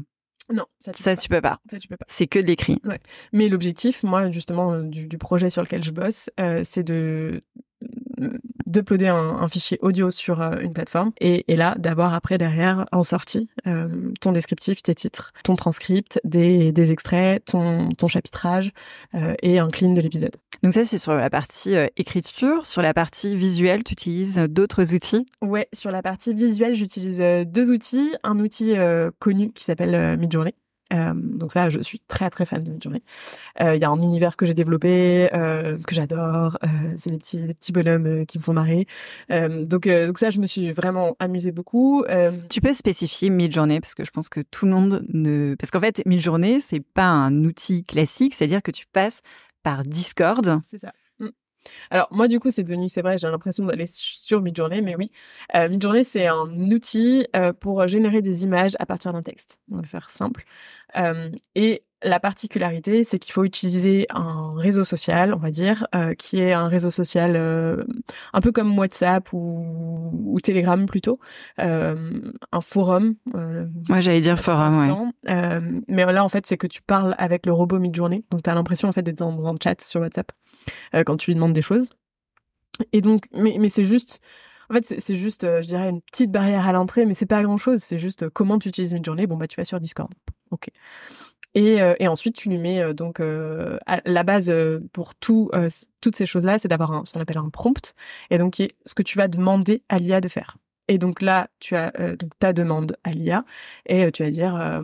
Non, 0.53 0.65
ça, 0.81 0.93
tu, 0.93 1.03
ça, 1.03 1.15
peux 1.15 1.23
tu 1.23 1.29
peux 1.29 1.41
pas. 1.41 1.61
Ça 1.71 1.79
tu 1.79 1.89
peux 1.89 1.97
pas. 1.97 2.07
C'est 2.09 2.27
que 2.27 2.39
de 2.39 2.47
l'écrit. 2.47 2.81
Ouais. 2.85 3.01
Mais 3.33 3.49
l'objectif, 3.49 4.03
moi 4.03 4.31
justement, 4.31 4.79
du, 4.79 5.09
du, 5.09 5.19
projet 5.19 5.51
sur 5.51 5.63
lequel 5.63 5.83
je 5.83 5.91
bosse, 5.91 6.31
c'est 6.63 6.85
de 6.85 7.43
d'uploader 8.67 9.09
un, 9.09 9.39
un, 9.41 9.49
fichier 9.49 9.79
audio 9.83 10.11
sur 10.11 10.41
euh, 10.41 10.59
une 10.61 10.73
plateforme 10.73 11.13
et, 11.21 11.45
et 11.53 11.57
là 11.57 11.75
d'avoir 11.79 12.15
après 12.15 12.39
derrière 12.39 12.87
en 12.93 13.03
sortie 13.03 13.49
euh, 13.67 13.89
ton 14.21 14.33
descriptif, 14.33 14.83
tes 14.83 14.95
titres, 14.95 15.33
ton 15.45 15.57
transcript, 15.57 16.21
des, 16.25 16.73
des 16.73 16.93
extraits, 16.93 17.45
ton, 17.45 17.91
ton 17.91 18.09
chapitrage 18.09 18.73
euh, 19.15 19.35
et 19.43 19.59
un 19.59 19.69
clean 19.69 19.93
de 19.93 20.01
l'épisode. 20.01 20.37
Donc 20.63 20.73
ça 20.73 20.85
c'est 20.85 20.99
sur 20.99 21.15
la 21.15 21.31
partie 21.31 21.75
écriture, 21.97 22.65
sur 22.65 22.81
la 22.83 22.95
partie 22.95 23.37
visuelle, 23.37 23.85
tu 23.85 23.93
utilises 23.93 24.39
d'autres 24.49 24.95
outils? 24.95 25.27
Ouais, 25.43 25.69
sur 25.75 25.91
la 25.91 26.03
partie 26.03 26.33
visuelle, 26.33 26.75
j'utilise 26.75 27.19
deux 27.47 27.71
outils, 27.71 28.15
un 28.23 28.41
outil 28.41 28.75
connu 29.19 29.53
qui 29.53 29.65
s'appelle 29.65 30.19
Midjourney 30.19 30.55
euh, 30.93 31.13
donc 31.15 31.53
ça, 31.53 31.69
je 31.69 31.81
suis 31.81 32.01
très 32.01 32.31
très 32.31 32.47
fan 32.47 32.63
de 32.63 32.71
Midjourney. 32.71 33.03
Euh, 33.61 33.75
il 33.75 33.83
y 33.83 33.85
a 33.85 33.91
un 33.91 34.01
univers 34.01 34.37
que 34.37 34.47
j'ai 34.47 34.55
développé, 34.55 35.29
euh, 35.35 35.79
que 35.79 35.95
j'adore. 35.95 36.59
C'est 36.97 37.11
des 37.11 37.19
petits, 37.19 37.43
des 37.43 37.55
petits 37.55 37.73
bonhommes 37.73 38.25
qui 38.27 38.39
me 38.39 38.43
font 38.43 38.53
marrer. 38.53 38.87
donc 39.31 39.89
donc 39.89 40.19
ça, 40.19 40.31
je 40.31 40.41
me 40.41 40.47
suis 40.47 40.73
vraiment 40.73 41.17
amusée 41.19 41.53
beaucoup. 41.53 42.05
tu 42.49 42.61
peux 42.61 42.73
spécifier 42.73 43.31
Midjourney 43.31 43.81
parce 43.81 43.95
que 43.95 44.05
je 44.05 44.11
pense 44.11 44.29
que 44.29 44.41
tout 44.41 44.67
le 44.67 44.73
monde 44.73 45.05
ne, 45.13 45.55
parce 45.55 45.71
qu'en 45.71 45.81
fait 45.81 46.05
Midjourney 46.07 46.61
c'est 46.61 46.81
pas 46.81 47.09
un 47.09 47.45
outil 47.45 47.85
classique, 47.85 48.35
c'est-à-dire 48.35 48.63
que 48.63 48.71
tu 48.71 48.87
passes 48.87 49.23
par 49.63 49.83
Discord. 49.83 50.61
C'est 50.65 50.79
ça. 50.79 50.93
Alors 51.91 52.09
moi 52.11 52.29
du 52.29 52.41
coup 52.41 52.51
c'est 52.51 52.63
devenu, 52.63 52.89
c'est 52.89 53.03
vrai, 53.03 53.17
j'ai 53.17 53.29
l'impression 53.29 53.65
d'aller 53.65 53.87
sur 53.87 54.41
Midjourney, 54.41 54.83
mais 54.83 54.97
oui, 54.97 55.11
euh, 55.55 55.69
Midjourney 55.69 56.05
c'est 56.05 56.27
un 56.27 56.49
outil 56.71 57.27
euh, 57.35 57.53
pour 57.53 57.87
générer 57.87 58.23
des 58.23 58.45
images 58.45 58.73
à 58.79 58.87
partir 58.87 59.13
d'un 59.13 59.23
texte. 59.23 59.61
On 59.71 59.77
va 59.77 59.83
faire 59.83 60.11
simple. 60.11 60.45
Euh, 60.97 61.31
et 61.55 61.83
la 62.03 62.21
particularité, 62.21 63.05
c'est 63.05 63.19
qu'il 63.19 63.33
faut 63.33 63.45
utiliser 63.45 64.07
un 64.11 64.55
réseau 64.55 64.85
social, 64.85 65.35
on 65.35 65.39
va 65.39 65.51
dire, 65.51 65.87
euh, 65.95 66.15
qui 66.15 66.39
est 66.39 66.53
un 66.53 66.69
réseau 66.69 66.91
social 66.91 67.35
euh, 67.37 67.83
un 68.33 68.41
peu 68.41 68.53
comme 68.53 68.79
WhatsApp 68.79 69.33
ou, 69.33 70.11
ou 70.13 70.41
Telegram 70.41 70.85
plutôt, 70.87 71.19
euh, 71.59 72.21
un 72.53 72.61
forum. 72.61 73.17
Moi, 73.35 74.01
j'allais 74.01 74.21
dire 74.21 74.39
forum, 74.39 75.11
ouais. 75.25 75.61
mais 75.89 76.05
là, 76.05 76.25
en 76.25 76.29
fait, 76.29 76.47
c'est 76.47 76.59
que 76.59 76.67
tu 76.67 76.83
parles 76.83 77.15
avec 77.19 77.47
le 77.47 77.53
robot 77.53 77.79
mid-journée, 77.79 78.25
donc 78.31 78.43
tu 78.43 78.51
as 78.51 78.55
l'impression 78.55 78.89
en 78.89 78.93
fait 78.93 79.03
d'être 79.03 79.19
dans 79.19 79.47
un 79.47 79.57
chat 79.63 79.81
sur 79.81 80.01
WhatsApp 80.01 80.33
quand 81.05 81.17
tu 81.17 81.31
lui 81.31 81.35
demandes 81.35 81.53
des 81.53 81.63
choses. 81.63 81.91
Et 82.93 83.01
donc, 83.01 83.27
mais, 83.33 83.57
mais 83.59 83.69
c'est 83.69 83.85
juste. 83.85 84.21
En 84.69 84.75
fait, 84.75 84.97
c'est 84.99 85.15
juste, 85.15 85.43
je 85.43 85.67
dirais, 85.67 85.89
une 85.89 86.03
petite 86.03 86.33
barrière 86.33 86.67
à 86.67 86.73
l'entrée, 86.73 87.07
mais 87.07 87.15
c'est 87.15 87.27
pas 87.27 87.43
grand 87.43 87.57
chose. 87.57 87.81
C'est 87.83 87.99
juste 87.99 88.29
comment 88.31 88.59
tu 88.59 88.69
utilises 88.69 88.95
Midjourney. 88.95 89.27
Bon, 89.27 89.37
bah, 89.37 89.47
tu 89.47 89.57
vas 89.57 89.65
sur 89.65 89.79
Discord. 89.79 90.13
Ok. 90.51 90.71
Et, 91.57 91.81
euh, 91.81 91.95
et, 91.99 92.07
ensuite, 92.07 92.37
tu 92.37 92.51
lui 92.51 92.59
mets 92.59 92.83
euh, 92.83 92.93
donc 92.93 93.19
euh, 93.19 93.79
la 94.05 94.23
base 94.25 94.53
pour 94.93 95.15
tout, 95.15 95.51
toutes 96.03 96.15
ces 96.15 96.27
choses-là, 96.27 96.59
c'est 96.59 96.69
d'avoir 96.69 97.07
ce 97.07 97.15
qu'on 97.15 97.21
appelle 97.21 97.39
un 97.39 97.49
prompt, 97.49 97.95
et 98.31 98.37
donc 98.37 98.57
ce 98.85 98.95
que 98.95 99.03
tu 99.03 99.17
vas 99.17 99.27
demander 99.27 99.83
à 99.89 99.99
l'IA 99.99 100.21
de 100.21 100.29
faire. 100.29 100.59
Et 100.89 100.99
donc 100.99 101.23
là, 101.23 101.49
tu 101.59 101.75
as 101.75 101.91
donc 102.17 102.31
ta 102.39 102.53
demande 102.53 102.99
à 103.05 103.11
l'IA, 103.13 103.45
et 103.87 104.13
tu 104.13 104.23
vas 104.23 104.31
dire 104.31 104.83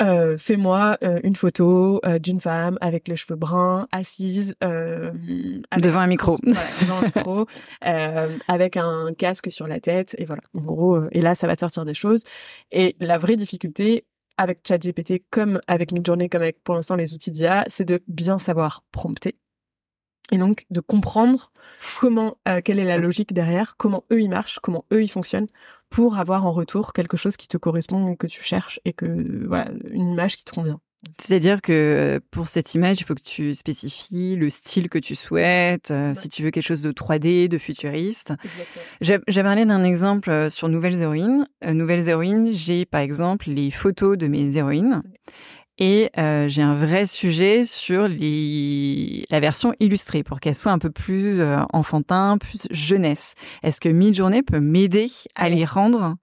fais-moi 0.00 0.98
une 1.22 1.36
photo 1.36 2.00
d'une 2.20 2.40
femme 2.40 2.78
avec 2.80 3.08
les 3.08 3.16
cheveux 3.16 3.36
bruns, 3.36 3.86
assise 3.92 4.54
devant 4.60 6.00
un 6.00 6.06
micro, 6.06 6.38
voilà, 6.42 6.60
devant 6.80 6.98
un 6.98 7.02
micro, 7.02 7.46
avec 8.48 8.76
un 8.76 9.12
casque 9.16 9.50
sur 9.50 9.66
la 9.66 9.80
tête, 9.80 10.14
et 10.18 10.24
voilà. 10.24 10.42
En 10.56 10.62
gros, 10.62 11.02
et 11.12 11.20
là, 11.20 11.34
ça 11.34 11.46
va 11.46 11.56
te 11.56 11.60
sortir 11.60 11.84
des 11.84 11.94
choses. 11.94 12.24
Et 12.70 12.96
la 13.00 13.18
vraie 13.18 13.36
difficulté, 13.36 14.06
avec 14.38 14.60
ChatGPT 14.66 15.24
comme 15.30 15.60
avec 15.66 15.92
Midjourney, 15.92 16.28
comme 16.28 16.42
avec 16.42 16.62
pour 16.62 16.74
l'instant 16.74 16.94
les 16.94 17.12
outils 17.12 17.32
d'IA, 17.32 17.64
c'est 17.66 17.84
de 17.84 18.02
bien 18.06 18.38
savoir 18.38 18.84
prompter. 18.92 19.36
Et 20.30 20.38
donc 20.38 20.66
de 20.70 20.80
comprendre 20.80 21.50
comment, 22.00 22.36
euh, 22.48 22.60
quelle 22.64 22.78
est 22.78 22.84
la 22.84 22.98
logique 22.98 23.32
derrière, 23.32 23.76
comment 23.76 24.04
eux 24.12 24.20
ils 24.20 24.28
marchent, 24.28 24.58
comment 24.60 24.84
eux 24.92 25.02
ils 25.02 25.10
fonctionnent, 25.10 25.48
pour 25.90 26.18
avoir 26.18 26.46
en 26.46 26.52
retour 26.52 26.92
quelque 26.92 27.16
chose 27.16 27.36
qui 27.36 27.48
te 27.48 27.56
correspond, 27.56 28.14
que 28.16 28.26
tu 28.26 28.42
cherches 28.42 28.80
et 28.84 28.92
que 28.92 29.46
voilà 29.46 29.70
une 29.90 30.10
image 30.10 30.36
qui 30.36 30.44
te 30.44 30.52
convient. 30.52 30.80
C'est-à-dire 31.16 31.62
que 31.62 31.72
euh, 31.72 32.20
pour 32.32 32.48
cette 32.48 32.74
image, 32.74 33.00
il 33.00 33.04
faut 33.04 33.14
que 33.14 33.22
tu 33.22 33.54
spécifies 33.54 34.34
le 34.34 34.50
style 34.50 34.90
que 34.90 34.98
tu 34.98 35.14
souhaites, 35.14 35.92
euh, 35.92 36.12
si 36.12 36.28
tu 36.28 36.42
veux 36.42 36.50
quelque 36.50 36.66
chose 36.66 36.82
de 36.82 36.90
3D, 36.90 37.46
de 37.46 37.56
futuriste. 37.56 38.32
J'ai 39.00 39.42
parlé 39.42 39.64
d'un 39.64 39.84
exemple 39.84 40.50
sur 40.50 40.68
Nouvelles 40.68 41.00
Héroïnes. 41.00 41.46
Nouvelles 41.64 42.08
Héroïnes, 42.08 42.52
j'ai 42.52 42.84
par 42.84 43.00
exemple 43.00 43.48
les 43.48 43.70
photos 43.70 44.18
de 44.18 44.26
mes 44.26 44.56
héroïnes. 44.56 45.02
Et 45.78 46.10
j'ai 46.16 46.62
un 46.62 46.74
vrai 46.74 47.06
sujet 47.06 47.64
sur 47.64 48.08
les... 48.08 49.24
la 49.30 49.40
version 49.40 49.74
illustrée 49.80 50.22
pour 50.22 50.40
qu'elle 50.40 50.56
soit 50.56 50.72
un 50.72 50.78
peu 50.78 50.90
plus 50.90 51.40
enfantin, 51.72 52.36
plus 52.38 52.66
jeunesse. 52.70 53.34
Est-ce 53.62 53.80
que 53.80 53.88
Midjourney 53.88 54.42
peut 54.42 54.60
m'aider 54.60 55.08
à 55.34 55.48
les 55.48 55.64
rendre? 55.64 56.16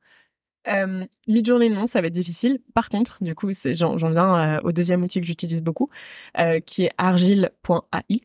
Euh, 0.67 1.05
Mid-journée, 1.27 1.69
non, 1.69 1.88
ça 1.88 2.01
va 2.01 2.07
être 2.07 2.13
difficile. 2.13 2.59
Par 2.74 2.89
contre, 2.89 3.24
du 3.24 3.35
coup, 3.35 3.50
j'en 3.51 3.95
viens 3.95 4.57
euh, 4.57 4.59
au 4.63 4.71
deuxième 4.71 5.03
outil 5.03 5.21
que 5.21 5.27
j'utilise 5.27 5.63
beaucoup, 5.63 5.89
euh, 6.38 6.59
qui 6.59 6.85
est 6.85 6.91
argile.ai 6.97 8.21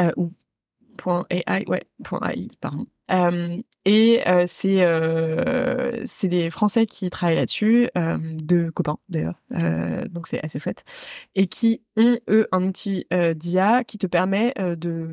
euh, 0.00 0.12
ou 0.16 0.32
.ai, 1.04 1.64
ouais, 1.68 1.82
.ai, 2.22 2.48
pardon. 2.60 2.86
Euh, 3.10 3.58
et 3.84 4.22
c'est 4.46 4.80
c'est 6.06 6.28
des 6.28 6.50
Français 6.50 6.86
qui 6.86 7.10
travaillent 7.10 7.36
là-dessus, 7.36 7.90
deux 8.42 8.70
copains 8.70 8.96
d'ailleurs, 9.10 9.38
donc 10.10 10.26
c'est 10.26 10.42
assez 10.42 10.58
chouette, 10.58 10.84
et 11.34 11.46
qui 11.46 11.82
ont 11.96 12.18
eux 12.30 12.48
un 12.50 12.64
outil 12.64 13.06
d'IA 13.34 13.84
qui 13.84 13.98
te 13.98 14.06
permet 14.06 14.54
de 14.56 15.10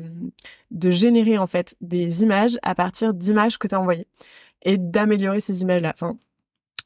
de 0.70 0.90
générer 0.90 1.36
en 1.36 1.46
fait 1.46 1.76
des 1.82 2.22
images 2.22 2.58
à 2.62 2.74
partir 2.74 3.12
d'images 3.12 3.58
que 3.58 3.68
tu 3.68 3.74
as 3.74 3.80
envoyées 3.80 4.06
et 4.62 4.78
d'améliorer 4.78 5.40
ces 5.40 5.62
images-là. 5.62 5.92
Enfin, 5.94 6.16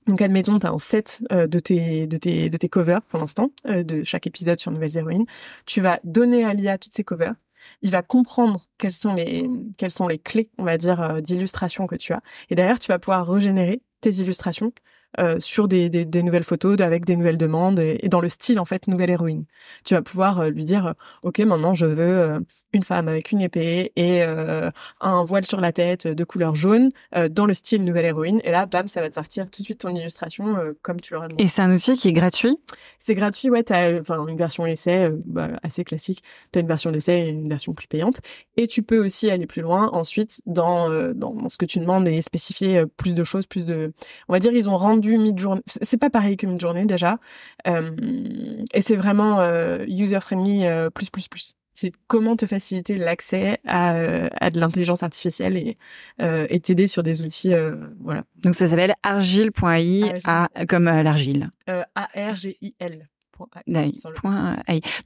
donc 0.06 0.22
admettons, 0.22 0.58
tu 0.58 0.66
as 0.66 0.70
un 0.70 0.78
set 0.78 1.22
euh, 1.32 1.46
de, 1.46 1.58
tes, 1.58 2.06
de, 2.06 2.16
tes, 2.16 2.48
de 2.48 2.56
tes 2.56 2.68
covers 2.68 3.02
pour 3.02 3.18
l'instant, 3.18 3.50
euh, 3.66 3.82
de 3.82 4.04
chaque 4.04 4.26
épisode 4.26 4.58
sur 4.60 4.70
Nouvelles 4.70 4.96
Héroïnes. 4.96 5.26
Tu 5.66 5.80
vas 5.80 5.98
donner 6.04 6.44
à 6.44 6.54
l'IA 6.54 6.78
toutes 6.78 6.94
ces 6.94 7.04
covers. 7.04 7.34
Il 7.82 7.90
va 7.90 8.02
comprendre 8.02 8.66
quelles 8.78 8.92
sont 8.92 9.14
les, 9.14 10.18
clés, 10.18 10.50
on 10.58 10.64
va 10.64 10.76
dire, 10.78 11.00
euh, 11.00 11.20
d'illustration 11.20 11.86
que 11.86 11.96
tu 11.96 12.12
as. 12.12 12.20
Et 12.50 12.54
derrière, 12.54 12.78
tu 12.80 12.88
vas 12.88 12.98
pouvoir 12.98 13.26
régénérer 13.28 13.82
tes 14.00 14.10
illustrations 14.10 14.72
euh, 15.18 15.40
sur 15.40 15.66
des, 15.66 15.88
des, 15.88 16.04
des, 16.04 16.22
nouvelles 16.22 16.44
photos 16.44 16.78
avec 16.80 17.06
des 17.06 17.16
nouvelles 17.16 17.38
demandes 17.38 17.80
et, 17.80 18.06
dans 18.08 18.20
le 18.20 18.28
style 18.28 18.60
en 18.60 18.66
fait 18.66 18.86
nouvelle 18.86 19.08
héroïne. 19.08 19.46
Tu 19.84 19.94
vas 19.94 20.02
pouvoir 20.02 20.40
euh, 20.40 20.50
lui 20.50 20.62
dire 20.62 20.94
ok 21.22 21.38
maintenant 21.38 21.72
je 21.72 21.86
veux 21.86 22.18
euh, 22.18 22.40
une 22.74 22.84
femme 22.84 23.08
avec 23.08 23.32
une 23.32 23.40
épée 23.40 23.92
et 23.96 24.22
un 24.22 25.24
voile 25.24 25.46
sur 25.46 25.60
la 25.62 25.72
tête 25.72 26.06
de 26.06 26.24
couleur 26.24 26.54
jaune 26.54 26.90
dans 27.30 27.46
le 27.46 27.54
style 27.54 27.82
nouvelle 27.84 28.04
héroïne 28.04 28.40
et 28.44 28.50
là 28.50 28.66
bam 28.66 28.86
ça 28.86 29.00
va 29.00 29.08
te 29.08 29.14
sortir 29.14 29.50
tout 29.50 29.62
de 29.62 29.64
suite 29.64 29.80
ton 29.80 29.94
illustration 29.94 30.56
comme 30.82 31.00
tu 31.00 31.14
l'aurais 31.14 31.28
demandé. 31.28 31.42
Et 31.42 31.46
c'est 31.46 31.62
un 31.62 31.72
outil 31.72 31.96
qui 31.96 32.08
est 32.08 32.12
gratuit? 32.12 32.58
C'est 32.98 33.14
gratuit 33.14 33.48
ouais 33.48 33.62
t'as 33.62 33.98
enfin 33.98 34.26
une 34.26 34.36
version 34.36 34.66
essai 34.66 35.10
bah, 35.24 35.58
assez 35.62 35.84
classique. 35.84 36.22
T'as 36.52 36.60
une 36.60 36.66
version 36.66 36.90
d'essai 36.90 37.20
et 37.20 37.28
une 37.30 37.48
version 37.48 37.72
plus 37.72 37.88
payante 37.88 38.20
et 38.58 38.66
tu 38.66 38.82
peux 38.82 39.02
aussi 39.02 39.30
aller 39.30 39.46
plus 39.46 39.62
loin 39.62 39.88
ensuite 39.92 40.42
dans, 40.44 40.90
dans, 41.14 41.32
dans 41.32 41.48
ce 41.48 41.56
que 41.56 41.64
tu 41.64 41.78
demandes 41.78 42.06
et 42.08 42.20
spécifier 42.20 42.84
plus 42.98 43.14
de 43.14 43.24
choses 43.24 43.46
plus 43.46 43.64
de 43.64 43.94
on 44.28 44.34
va 44.34 44.38
dire 44.38 44.52
ils 44.52 44.68
ont 44.68 44.76
rendu 44.76 45.05
mid-journée. 45.14 45.62
C'est 45.66 45.98
pas 45.98 46.10
pareil 46.10 46.36
que 46.36 46.46
mid-journée 46.46 46.86
déjà. 46.86 47.18
Euh, 47.66 47.90
et 48.74 48.80
c'est 48.80 48.96
vraiment 48.96 49.40
euh, 49.40 49.84
user-friendly 49.86 50.66
euh, 50.66 50.90
plus, 50.90 51.10
plus, 51.10 51.28
plus. 51.28 51.54
C'est 51.74 51.92
comment 52.06 52.36
te 52.36 52.46
faciliter 52.46 52.96
l'accès 52.96 53.58
à, 53.66 53.90
à 54.40 54.50
de 54.50 54.58
l'intelligence 54.58 55.02
artificielle 55.02 55.58
et 55.58 55.76
et 56.18 56.60
t'aider 56.60 56.86
sur 56.86 57.02
des 57.02 57.20
outils. 57.20 57.52
voilà. 58.00 58.24
Donc 58.42 58.54
ça 58.54 58.66
s'appelle 58.66 58.94
argile.ai, 59.02 60.14
comme 60.68 60.84
l'argile. 60.86 61.50
A-R-G-I-L. 61.66 63.08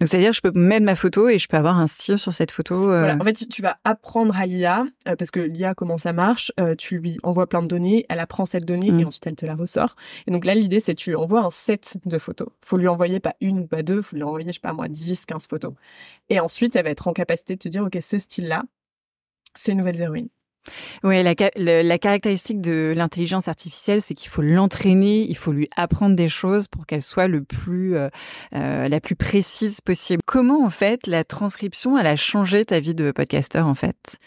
Donc 0.01 0.09
c'est-à-dire 0.09 0.33
je 0.33 0.41
peux 0.41 0.53
mettre 0.53 0.85
ma 0.85 0.95
photo 0.95 1.29
et 1.29 1.39
je 1.39 1.49
peux 1.49 1.57
avoir 1.57 1.79
un 1.79 1.87
style 1.87 2.19
sur 2.19 2.33
cette 2.33 2.51
photo. 2.51 2.91
Euh. 2.91 3.17
En 3.19 3.25
fait, 3.25 3.49
tu 3.49 3.63
vas 3.63 3.79
apprendre 3.85 4.37
à 4.37 4.47
l'IA 4.47 4.87
euh, 5.09 5.17
parce 5.17 5.31
que 5.31 5.41
l'IA 5.41 5.75
comment 5.75 5.99
ça 5.99 6.13
marche. 6.13 6.53
Euh, 6.61 6.75
tu 6.75 6.99
lui 6.99 7.19
envoies 7.23 7.49
plein 7.49 7.63
de 7.63 7.69
données, 7.69 8.07
elle 8.09 8.21
apprend 8.21 8.45
cette 8.45 8.65
donnée 8.65 8.89
et 8.89 9.05
mm. 9.05 9.07
ensuite 9.07 9.27
elle 9.27 9.37
te 9.37 9.47
la 9.47 9.55
ressort. 9.55 9.97
Et 10.27 10.31
donc 10.31 10.45
là 10.45 10.55
l'idée 10.55 10.81
c'est 10.81 10.95
tu 10.95 11.15
envoies 11.15 11.41
un 11.41 11.51
set 11.51 11.99
de 12.05 12.19
photos. 12.19 12.49
Faut 12.65 12.77
lui 12.77 12.89
envoyer 12.89 13.21
pas 13.21 13.35
une 13.41 13.61
ou 13.61 13.67
pas 13.67 13.83
deux, 13.83 14.03
faut 14.03 14.17
lui 14.17 14.23
envoyer 14.23 14.47
je 14.49 14.55
sais 14.55 14.61
pas 14.61 14.73
moi 14.73 14.89
10, 14.89 15.27
15 15.27 15.47
photos. 15.47 15.75
Et 16.29 16.41
ensuite 16.41 16.77
elle 16.77 16.85
va 16.85 16.91
être 16.91 17.09
en 17.09 17.13
capacité 17.13 17.55
de 17.55 17.61
te 17.61 17.69
dire 17.69 17.85
ok 17.85 17.97
ce 18.01 18.19
style 18.19 18.49
là 18.49 18.63
c'est 19.55 19.75
nouvelles 19.75 20.01
héroïnes. 20.01 20.29
Oui, 21.03 21.23
la, 21.23 21.99
caractéristique 21.99 22.61
de 22.61 22.93
l'intelligence 22.97 23.49
artificielle, 23.49 24.03
c'est 24.03 24.15
qu'il 24.15 24.29
faut 24.29 24.43
l'entraîner, 24.43 25.27
il 25.29 25.37
faut 25.37 25.53
lui 25.53 25.69
apprendre 25.77 26.15
des 26.15 26.29
choses 26.29 26.69
pour 26.69 26.87
qu'elle 26.87 27.03
soit 27.03 27.29
le 27.29 27.43
plus, 27.43 27.97
euh, 27.97 28.09
euh, 28.55 28.89
la 28.89 29.01
plus 29.01 29.17
précise 29.17 29.81
possible. 29.81 30.23
Comment, 30.27 30.65
en 30.65 30.71
fait, 30.71 31.07
la 31.07 31.25
transcription, 31.25 31.99
elle 31.99 32.07
a 32.07 32.17
changé 32.17 32.65
ta 32.65 32.81
vie 32.81 32.95
de 32.95 33.11
podcasteur, 33.11 33.67
en 33.67 33.75
fait? 33.75 34.19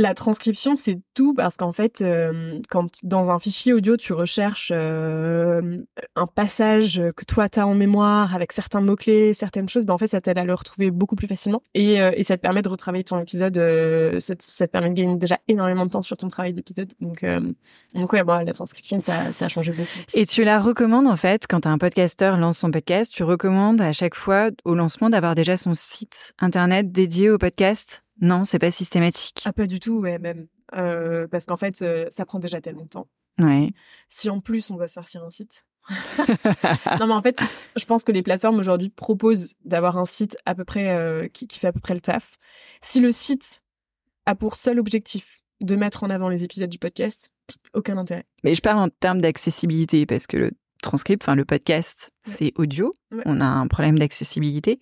La 0.00 0.14
transcription, 0.14 0.74
c'est 0.74 0.98
tout 1.14 1.34
parce 1.34 1.56
qu'en 1.56 1.72
fait, 1.72 2.00
euh, 2.00 2.58
quand 2.70 2.88
dans 3.02 3.30
un 3.30 3.38
fichier 3.38 3.72
audio, 3.74 3.96
tu 3.96 4.14
recherches 4.14 4.72
euh, 4.74 5.78
un 6.16 6.26
passage 6.26 7.02
que 7.16 7.24
toi, 7.24 7.48
tu 7.48 7.60
as 7.60 7.66
en 7.66 7.74
mémoire 7.74 8.34
avec 8.34 8.52
certains 8.52 8.80
mots-clés, 8.80 9.34
certaines 9.34 9.68
choses, 9.68 9.84
ben 9.84 9.94
en 9.94 9.98
fait, 9.98 10.06
ça 10.06 10.20
t'aide 10.20 10.38
à 10.38 10.44
le 10.44 10.54
retrouver 10.54 10.90
beaucoup 10.90 11.16
plus 11.16 11.26
facilement. 11.26 11.62
Et, 11.74 12.00
euh, 12.00 12.12
ça 12.22 12.36
te 12.36 12.42
permet 12.42 12.62
de 12.62 12.68
retravailler 12.68 13.04
ton 13.04 13.18
épisode, 13.18 13.56
ça, 14.20 14.36
te 14.36 14.70
permet 14.70 14.90
de 14.90 14.94
gagner 14.94 15.16
déjà 15.16 15.38
énormément 15.48 15.84
de 15.84 15.90
temps 15.90 16.02
sur 16.02 16.16
ton 16.16 16.28
travail 16.28 16.52
d'épisode. 16.52 16.92
Donc, 17.00 17.24
donc 17.94 18.12
ouais, 18.12 18.22
la 18.24 18.52
transcription, 18.52 19.00
ça, 19.00 19.32
ça 19.32 19.46
a 19.46 19.48
changé 19.48 19.72
beaucoup. 19.72 19.88
Et 20.14 20.26
tu 20.26 20.44
la 20.44 20.60
recommandes, 20.60 21.08
en 21.08 21.16
fait, 21.16 21.46
quand 21.48 21.66
un 21.66 21.76
podcasteur 21.76 22.36
lance 22.36 22.58
son 22.58 22.70
podcast, 22.70 23.12
tu 23.12 23.24
recommandes 23.24 23.80
à 23.80 23.92
chaque 23.92 24.14
fois, 24.14 24.50
au 24.64 24.74
lancement, 24.74 25.10
d'avoir 25.10 25.34
déjà 25.34 25.56
son 25.56 25.74
site 25.74 26.34
internet 26.38 26.92
dédié 26.92 27.30
au 27.30 27.38
podcast? 27.38 28.02
Non, 28.20 28.44
c'est 28.44 28.58
pas 28.58 28.70
systématique. 28.70 29.42
Ah, 29.44 29.52
pas 29.52 29.66
du 29.66 29.80
tout, 29.80 29.98
ouais, 29.98 30.18
même. 30.18 30.46
Euh, 30.74 31.26
parce 31.28 31.46
qu'en 31.46 31.56
fait, 31.56 31.82
euh, 31.82 32.06
ça 32.10 32.24
prend 32.26 32.38
déjà 32.38 32.60
tellement 32.60 32.84
de 32.84 32.88
temps. 32.88 33.08
Ouais. 33.38 33.72
Si 34.08 34.28
en 34.28 34.40
plus 34.40 34.70
on 34.70 34.76
doit 34.76 34.88
se 34.88 34.94
farcir 34.94 35.24
un 35.24 35.30
site. 35.30 35.64
non, 37.00 37.06
mais 37.06 37.14
en 37.14 37.22
fait, 37.22 37.40
je 37.74 37.84
pense 37.86 38.04
que 38.04 38.12
les 38.12 38.22
plateformes 38.22 38.58
aujourd'hui 38.58 38.90
proposent 38.90 39.54
d'avoir 39.64 39.96
un 39.96 40.04
site 40.04 40.36
à 40.44 40.54
peu 40.54 40.64
près 40.64 40.90
euh, 40.90 41.26
qui, 41.28 41.48
qui 41.48 41.58
fait 41.58 41.68
à 41.68 41.72
peu 41.72 41.80
près 41.80 41.94
le 41.94 42.00
taf. 42.00 42.36
Si 42.82 43.00
le 43.00 43.10
site 43.12 43.62
a 44.26 44.34
pour 44.34 44.56
seul 44.56 44.78
objectif 44.78 45.42
de 45.62 45.76
mettre 45.76 46.04
en 46.04 46.10
avant 46.10 46.28
les 46.28 46.44
épisodes 46.44 46.70
du 46.70 46.78
podcast, 46.78 47.30
aucun 47.74 47.96
intérêt. 47.96 48.24
Mais 48.44 48.54
je 48.54 48.60
parle 48.60 48.78
en 48.78 48.88
termes 48.88 49.20
d'accessibilité 49.20 50.06
parce 50.06 50.26
que 50.26 50.36
le 50.36 50.52
transcript, 50.82 51.24
enfin 51.24 51.34
le 51.34 51.44
podcast, 51.44 52.09
c'est 52.30 52.52
audio. 52.56 52.94
On 53.26 53.40
a 53.40 53.44
un 53.44 53.66
problème 53.66 53.98
d'accessibilité. 53.98 54.78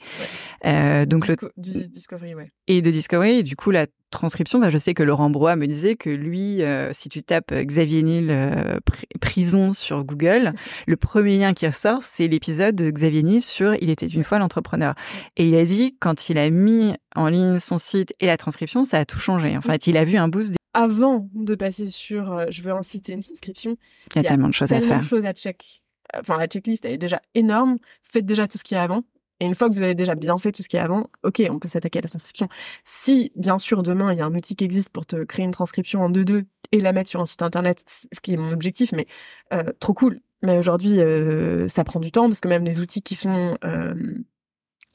Euh, 0.64 1.06
donc 1.06 1.28
le 1.28 1.36
discovery, 1.56 2.34
ouais. 2.34 2.50
Et 2.66 2.82
de 2.82 2.90
discovery, 2.90 3.42
du 3.42 3.56
coup 3.56 3.70
la 3.70 3.86
transcription. 4.10 4.60
je 4.70 4.78
sais 4.78 4.94
que 4.94 5.02
Laurent 5.02 5.30
Brois 5.30 5.56
me 5.56 5.66
disait 5.66 5.94
que 5.94 6.10
lui, 6.10 6.62
euh, 6.62 6.90
si 6.92 7.08
tu 7.08 7.22
tapes 7.22 7.52
Xavier 7.52 8.02
Niel 8.02 8.30
euh, 8.30 8.78
prison 9.20 9.72
sur 9.72 10.04
Google, 10.04 10.54
le 10.86 10.96
premier 10.96 11.38
lien 11.38 11.52
qui 11.52 11.66
ressort, 11.66 12.02
c'est 12.02 12.26
l'épisode 12.28 12.74
de 12.74 12.90
Xavier 12.90 13.22
Niel 13.22 13.42
sur 13.42 13.74
Il 13.80 13.90
était 13.90 14.06
une 14.06 14.24
fois 14.24 14.38
l'entrepreneur. 14.38 14.94
Et 15.36 15.48
il 15.48 15.54
a 15.54 15.64
dit 15.64 15.96
quand 16.00 16.28
il 16.28 16.38
a 16.38 16.48
mis 16.50 16.94
en 17.14 17.28
ligne 17.28 17.58
son 17.58 17.78
site 17.78 18.14
et 18.20 18.26
la 18.26 18.36
transcription, 18.36 18.84
ça 18.84 18.98
a 18.98 19.04
tout 19.04 19.18
changé. 19.18 19.56
En 19.56 19.62
fait, 19.62 19.86
il 19.86 19.96
a 19.96 20.04
vu 20.04 20.16
un 20.16 20.28
boost. 20.28 20.54
Avant 20.74 21.28
de 21.34 21.54
passer 21.54 21.88
sur 21.88 22.50
je 22.50 22.62
veux 22.62 22.70
et 22.72 23.12
une 23.12 23.22
transcription, 23.22 23.76
il 24.14 24.16
y 24.16 24.18
a, 24.20 24.28
tellement 24.28 24.48
de 24.48 24.54
choses 24.54 24.72
à 24.72 24.76
faire. 24.76 24.86
Tellement 24.86 25.02
de 25.02 25.06
choses 25.06 25.26
à 25.26 25.32
check 25.32 25.82
enfin 26.16 26.36
la 26.38 26.46
checklist 26.46 26.84
elle 26.84 26.92
est 26.92 26.98
déjà 26.98 27.20
énorme, 27.34 27.78
faites 28.02 28.26
déjà 28.26 28.48
tout 28.48 28.58
ce 28.58 28.64
qui 28.64 28.74
est 28.74 28.78
avant. 28.78 29.04
Et 29.40 29.46
une 29.46 29.54
fois 29.54 29.68
que 29.68 29.74
vous 29.74 29.82
avez 29.82 29.94
déjà 29.94 30.14
bien 30.14 30.36
fait 30.38 30.50
tout 30.50 30.62
ce 30.62 30.68
qui 30.68 30.76
est 30.76 30.80
avant, 30.80 31.08
ok, 31.22 31.42
on 31.50 31.58
peut 31.58 31.68
s'attaquer 31.68 32.00
à 32.00 32.02
la 32.02 32.08
transcription. 32.08 32.48
Si, 32.82 33.30
bien 33.36 33.58
sûr, 33.58 33.82
demain, 33.84 34.12
il 34.12 34.18
y 34.18 34.20
a 34.20 34.26
un 34.26 34.34
outil 34.34 34.56
qui 34.56 34.64
existe 34.64 34.88
pour 34.88 35.06
te 35.06 35.22
créer 35.22 35.44
une 35.44 35.52
transcription 35.52 36.02
en 36.02 36.10
2-2 36.10 36.44
et 36.72 36.80
la 36.80 36.92
mettre 36.92 37.08
sur 37.10 37.20
un 37.20 37.26
site 37.26 37.42
internet, 37.42 37.84
ce 37.86 38.20
qui 38.20 38.34
est 38.34 38.36
mon 38.36 38.50
objectif, 38.52 38.92
mais 38.92 39.06
euh, 39.52 39.72
trop 39.78 39.94
cool. 39.94 40.20
Mais 40.42 40.58
aujourd'hui, 40.58 41.00
euh, 41.00 41.68
ça 41.68 41.84
prend 41.84 42.00
du 42.00 42.10
temps 42.12 42.28
parce 42.28 42.40
que 42.40 42.48
même 42.48 42.64
les 42.64 42.80
outils 42.80 43.02
qui 43.02 43.14
sont 43.14 43.58
euh, 43.64 43.94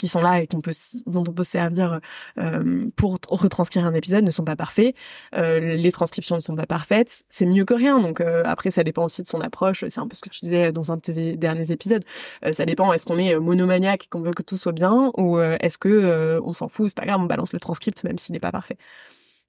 qui 0.04 0.10
sont 0.10 0.20
là 0.20 0.42
et 0.42 0.48
qu'on 0.48 0.60
peut, 0.60 0.74
dont 1.06 1.24
on 1.26 1.32
peut 1.32 1.46
se 1.46 1.52
servir 1.52 2.02
euh, 2.38 2.88
pour 2.98 3.20
retranscrire 3.30 3.86
un 3.86 3.94
épisode 3.94 4.26
ne 4.26 4.32
sont 4.32 4.44
pas 4.44 4.58
parfaits. 4.58 4.96
Euh, 5.34 5.78
les 5.78 5.92
transcriptions 5.94 6.36
ne 6.36 6.42
sont 6.42 6.58
pas 6.58 6.66
parfaites. 6.66 7.24
C'est 7.30 7.46
mieux 7.46 7.64
que 7.64 7.74
rien. 7.74 8.02
Donc 8.02 8.20
euh, 8.20 8.44
après, 8.46 8.70
ça 8.70 8.84
dépend 8.84 9.06
aussi 9.06 9.24
de 9.24 9.28
son 9.28 9.40
approche. 9.40 9.86
C'est 9.88 10.02
un 10.02 10.08
peu 10.10 10.18
ce 10.18 10.22
que 10.22 10.28
tu 10.28 10.42
disais 10.42 10.74
dans 10.74 10.92
un 10.92 10.98
de 10.98 11.02
tes 11.02 11.38
derniers 11.38 11.72
épisodes. 11.72 12.04
Euh, 12.44 12.52
ça 12.52 12.66
dépend. 12.66 12.92
Est-ce 12.92 13.06
qu'on 13.06 13.18
est 13.18 13.40
monomaniaque 13.40 14.04
et 14.04 14.08
qu'on 14.10 14.20
veut 14.20 14.34
que 14.34 14.44
tout 14.44 14.58
soit 14.58 14.74
bien 14.74 15.14
ou 15.18 15.40
est-ce 15.40 15.78
que 15.78 16.42
on 16.44 16.54
s'en 16.54 16.68
fout, 16.68 16.90
c'est 16.90 16.98
pas 16.98 17.06
grave, 17.06 17.22
on 17.22 17.26
balance 17.26 17.54
le 17.54 17.62
transcript 17.62 18.04
même 18.04 18.18
s'il 18.18 18.34
n'est 18.34 18.42
pas 18.42 18.52
parfait 18.52 18.78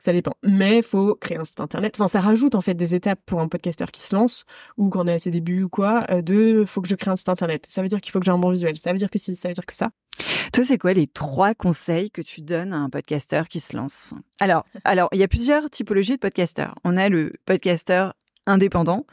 ça 0.05 0.12
dépend. 0.12 0.35
Mais 0.43 0.83
faut 0.83 1.14
créer 1.14 1.38
un 1.38 1.45
site 1.45 1.61
internet. 1.61 1.95
Enfin, 1.97 2.09
ça 2.09 2.21
rajoute 2.21 2.55
en 2.55 2.61
fait 2.61 2.75
des 2.75 2.95
étapes 2.95 3.21
pour 3.25 3.40
un 3.40 3.49
podcasteur 3.49 3.90
qui 3.90 4.03
se 4.03 4.14
lance 4.14 4.45
ou 4.77 4.90
quand 4.90 5.05
on 5.05 5.07
est 5.07 5.14
à 5.14 5.19
ses 5.19 5.31
débuts 5.31 5.62
ou 5.62 5.69
quoi. 5.71 6.05
Euh, 6.11 6.21
de 6.21 6.64
faut 6.67 6.83
que 6.83 6.88
je 6.88 6.95
crée 6.95 7.11
un 7.11 7.17
site 7.17 7.31
internet. 7.31 7.64
Ça 7.69 7.81
veut 7.81 7.88
dire 7.88 8.03
qu'il 8.03 8.12
faut 8.12 8.19
que 8.19 8.27
j'ai 8.27 8.31
un 8.31 8.38
bon 8.38 8.51
visuel. 8.51 8.77
Ça 8.77 8.93
veut 8.93 8.99
dire 8.99 9.11
que 9.11 9.19
si, 9.19 9.35
ça 9.35 9.49
veut 9.49 9.55
dire 9.55 9.64
que 9.64 9.75
ça. 9.75 9.90
Toi, 10.53 10.62
c'est 10.62 10.77
quoi 10.77 10.93
les 10.93 11.07
trois 11.07 11.55
conseils 11.55 12.11
que 12.11 12.21
tu 12.21 12.43
donnes 12.43 12.75
à 12.75 12.77
un 12.77 12.90
podcasteur 12.90 13.49
qui 13.49 13.61
se 13.61 13.75
lance? 13.75 14.12
Alors, 14.40 14.67
alors, 14.85 15.09
il 15.12 15.21
y 15.21 15.25
a 15.25 15.29
plusieurs 15.29 15.71
typologies 15.71 16.12
de 16.12 16.19
podcasteurs. 16.19 16.75
On 16.85 16.99
a 16.99 17.09
le 17.09 17.33
podcasteur 17.47 18.12
indépendant 18.47 19.07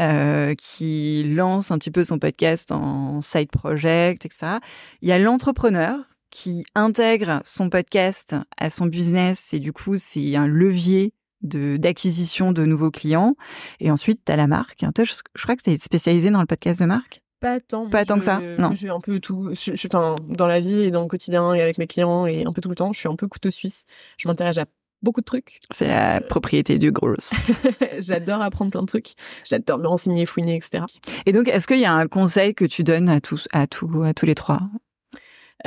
euh, 0.00 0.56
qui 0.56 1.22
lance 1.22 1.70
un 1.70 1.78
petit 1.78 1.92
peu 1.92 2.02
son 2.02 2.18
podcast 2.18 2.72
en 2.72 3.20
side 3.20 3.50
project, 3.50 4.26
etc. 4.26 4.58
Il 5.02 5.08
y 5.08 5.12
a 5.12 5.20
l'entrepreneur 5.20 6.00
qui 6.32 6.64
intègre 6.74 7.42
son 7.44 7.70
podcast 7.70 8.34
à 8.56 8.70
son 8.70 8.86
business 8.86 9.52
et 9.52 9.60
du 9.60 9.72
coup 9.72 9.96
c'est 9.96 10.34
un 10.34 10.46
levier 10.48 11.12
d'acquisition 11.42 12.52
de 12.52 12.64
nouveaux 12.64 12.90
clients. 12.90 13.34
Et 13.80 13.90
ensuite, 13.90 14.20
tu 14.24 14.32
as 14.32 14.36
la 14.36 14.46
marque. 14.46 14.84
Toi, 14.94 15.04
je, 15.04 15.12
crois 15.42 15.56
que 15.56 15.62
tu 15.62 15.70
es 15.70 15.78
spécialisé 15.78 16.30
dans 16.30 16.40
le 16.40 16.46
podcast 16.46 16.80
de 16.80 16.86
marque. 16.86 17.20
Pas 17.40 17.58
tant. 17.58 17.88
Pas 17.88 18.04
tant 18.04 18.18
que 18.18 18.24
ça, 18.24 18.40
non. 18.58 18.70
Je 18.70 18.76
suis 18.76 18.90
un 18.90 19.00
peu 19.00 19.18
tout. 19.18 19.50
Je, 19.52 19.74
je, 19.74 19.88
enfin, 19.88 20.14
dans 20.28 20.46
la 20.46 20.60
vie 20.60 20.82
et 20.82 20.90
dans 20.92 21.02
le 21.02 21.08
quotidien 21.08 21.52
et 21.54 21.60
avec 21.60 21.78
mes 21.78 21.88
clients 21.88 22.26
et 22.26 22.44
un 22.44 22.52
peu 22.52 22.60
tout 22.60 22.68
le 22.68 22.76
temps, 22.76 22.92
je 22.92 23.00
suis 23.00 23.08
un 23.08 23.16
peu 23.16 23.26
couteau 23.26 23.50
suisse. 23.50 23.84
Je 24.16 24.28
m'intéresse 24.28 24.58
à 24.58 24.66
beaucoup 25.02 25.20
de 25.20 25.24
trucs. 25.24 25.58
C'est 25.72 25.88
la 25.88 26.20
propriété 26.20 26.78
du 26.78 26.92
gros. 26.92 27.16
J'adore 27.98 28.40
apprendre 28.40 28.70
plein 28.70 28.82
de 28.82 28.86
trucs. 28.86 29.14
J'adore 29.44 29.78
me 29.78 29.88
renseigner, 29.88 30.24
fouiner, 30.24 30.54
etc. 30.54 30.84
Et 31.26 31.32
donc, 31.32 31.48
est-ce 31.48 31.66
qu'il 31.66 31.80
y 31.80 31.84
a 31.84 31.92
un 31.92 32.06
conseil 32.06 32.54
que 32.54 32.64
tu 32.64 32.84
donnes 32.84 33.08
à 33.08 33.20
tous, 33.20 33.48
à 33.52 33.66
tous, 33.66 34.04
à 34.04 34.14
tous 34.14 34.26
les 34.26 34.36
trois? 34.36 34.60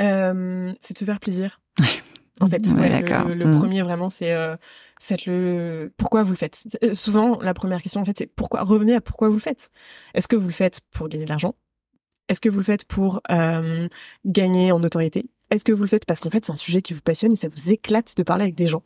Euh, 0.00 0.72
C'est 0.80 0.94
de 0.94 0.98
se 0.98 1.04
faire 1.04 1.20
plaisir. 1.20 1.60
En 2.40 2.48
fait, 2.48 2.66
le, 2.66 3.34
le 3.34 3.46
mmh. 3.46 3.58
premier 3.58 3.82
vraiment, 3.82 4.10
c'est 4.10 4.32
euh, 4.32 4.56
faites-le. 5.00 5.90
Pourquoi 5.96 6.22
vous 6.22 6.32
le 6.32 6.36
faites? 6.36 6.78
Euh, 6.84 6.92
Souvent, 6.92 7.40
la 7.40 7.54
première 7.54 7.80
question 7.80 8.02
en 8.02 8.04
fait, 8.04 8.18
c'est 8.18 8.26
pourquoi? 8.26 8.62
Revenez 8.62 8.94
à 8.94 9.00
pourquoi 9.00 9.28
vous 9.28 9.36
le 9.36 9.40
faites. 9.40 9.70
Est-ce 10.12 10.28
que 10.28 10.36
vous 10.36 10.48
le 10.48 10.52
faites 10.52 10.82
pour 10.90 11.08
gagner 11.08 11.24
de 11.24 11.30
l'argent? 11.30 11.54
Est-ce 12.28 12.42
que 12.42 12.50
vous 12.50 12.58
le 12.58 12.64
faites 12.64 12.84
pour 12.84 13.22
euh, 13.30 13.88
gagner 14.26 14.70
en 14.70 14.80
notoriété? 14.80 15.30
Est-ce 15.50 15.64
que 15.64 15.72
vous 15.72 15.82
le 15.82 15.88
faites 15.88 16.04
parce 16.04 16.20
qu'en 16.20 16.28
fait, 16.28 16.44
c'est 16.44 16.52
un 16.52 16.56
sujet 16.58 16.82
qui 16.82 16.92
vous 16.92 17.00
passionne 17.00 17.32
et 17.32 17.36
ça 17.36 17.48
vous 17.48 17.70
éclate 17.70 18.16
de 18.16 18.22
parler 18.22 18.42
avec 18.42 18.54
des 18.54 18.66
gens? 18.66 18.82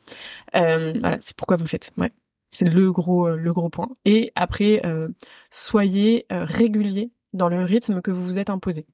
Euh, 0.55 0.92
Voilà, 1.01 1.18
c'est 1.20 1.35
pourquoi 1.35 1.57
vous 1.57 1.64
le 1.64 1.68
faites. 1.68 1.92
Ouais, 1.96 2.12
c'est 2.53 2.68
le 2.68 2.92
gros, 2.92 3.35
le 3.35 3.53
gros 3.53 3.70
point. 3.70 3.88
Et 4.05 4.31
après, 4.37 4.81
euh, 4.85 5.09
soyez 5.51 6.27
régulier 6.31 7.11
dans 7.33 7.49
le 7.49 7.64
rythme 7.64 8.01
que 8.01 8.11
vous 8.12 8.25
vous 8.25 8.38
êtes 8.38 8.51
imposé. 8.51 8.87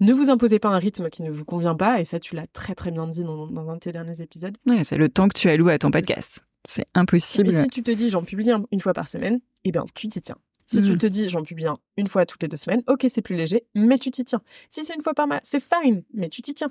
Ne 0.00 0.12
vous 0.12 0.30
imposez 0.30 0.58
pas 0.58 0.68
un 0.68 0.78
rythme 0.78 1.08
qui 1.08 1.22
ne 1.22 1.30
vous 1.30 1.44
convient 1.44 1.74
pas, 1.74 2.00
et 2.00 2.04
ça, 2.04 2.20
tu 2.20 2.34
l'as 2.34 2.46
très 2.46 2.74
très 2.74 2.90
bien 2.90 3.06
dit 3.06 3.24
dans, 3.24 3.46
dans 3.46 3.70
un 3.70 3.74
de 3.74 3.80
tes 3.80 3.92
derniers 3.92 4.20
épisodes. 4.20 4.56
Ouais, 4.66 4.84
c'est 4.84 4.98
le 4.98 5.08
temps 5.08 5.28
que 5.28 5.38
tu 5.38 5.48
alloues 5.48 5.68
à 5.68 5.78
ton 5.78 5.90
podcast. 5.90 6.44
C'est 6.66 6.86
impossible. 6.94 7.54
Et 7.54 7.62
si 7.62 7.68
tu 7.68 7.82
te 7.82 7.90
dis 7.90 8.10
j'en 8.10 8.22
publie 8.22 8.50
une 8.72 8.80
fois 8.80 8.92
par 8.92 9.08
semaine, 9.08 9.40
eh 9.64 9.72
bien 9.72 9.84
tu 9.94 10.08
t'y 10.08 10.20
tiens. 10.20 10.36
Si 10.68 10.82
tu 10.82 10.92
mm. 10.92 10.98
te 10.98 11.06
dis 11.06 11.28
j'en 11.28 11.44
publie 11.44 11.66
un 11.66 11.78
une 11.96 12.08
fois 12.08 12.26
toutes 12.26 12.42
les 12.42 12.48
deux 12.48 12.56
semaines, 12.56 12.82
ok 12.88 13.06
c'est 13.08 13.22
plus 13.22 13.36
léger, 13.36 13.64
mais 13.76 13.98
tu 13.98 14.10
t'y 14.10 14.24
tiens. 14.24 14.42
Si 14.68 14.84
c'est 14.84 14.94
une 14.96 15.02
fois 15.02 15.14
par 15.14 15.28
mois, 15.28 15.38
c'est 15.44 15.62
fine, 15.62 16.02
mais 16.12 16.28
tu 16.28 16.42
t'y 16.42 16.54
tiens. 16.54 16.70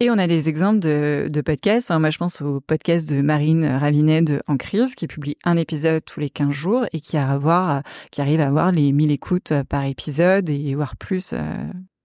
Et 0.00 0.10
on 0.10 0.16
a 0.16 0.26
des 0.26 0.48
exemples 0.48 0.80
de, 0.80 1.28
de 1.30 1.40
podcasts. 1.42 1.90
Enfin, 1.90 1.98
moi 1.98 2.08
je 2.08 2.16
pense 2.16 2.40
au 2.40 2.60
podcast 2.60 3.06
de 3.08 3.20
Marine 3.20 3.66
Ravinet 3.66 4.22
de 4.22 4.42
En 4.46 4.56
crise 4.56 4.94
qui 4.94 5.06
publie 5.06 5.36
un 5.44 5.58
épisode 5.58 6.02
tous 6.04 6.20
les 6.20 6.30
15 6.30 6.50
jours 6.50 6.86
et 6.92 7.00
qui, 7.00 7.18
a 7.18 7.28
à 7.28 7.32
avoir, 7.34 7.82
qui 8.10 8.22
arrive 8.22 8.40
à 8.40 8.46
avoir 8.46 8.72
les 8.72 8.90
1000 8.92 9.10
écoutes 9.10 9.52
par 9.68 9.84
épisode 9.84 10.48
et 10.48 10.74
voire 10.74 10.96
plus. 10.96 11.32
Euh, 11.34 11.38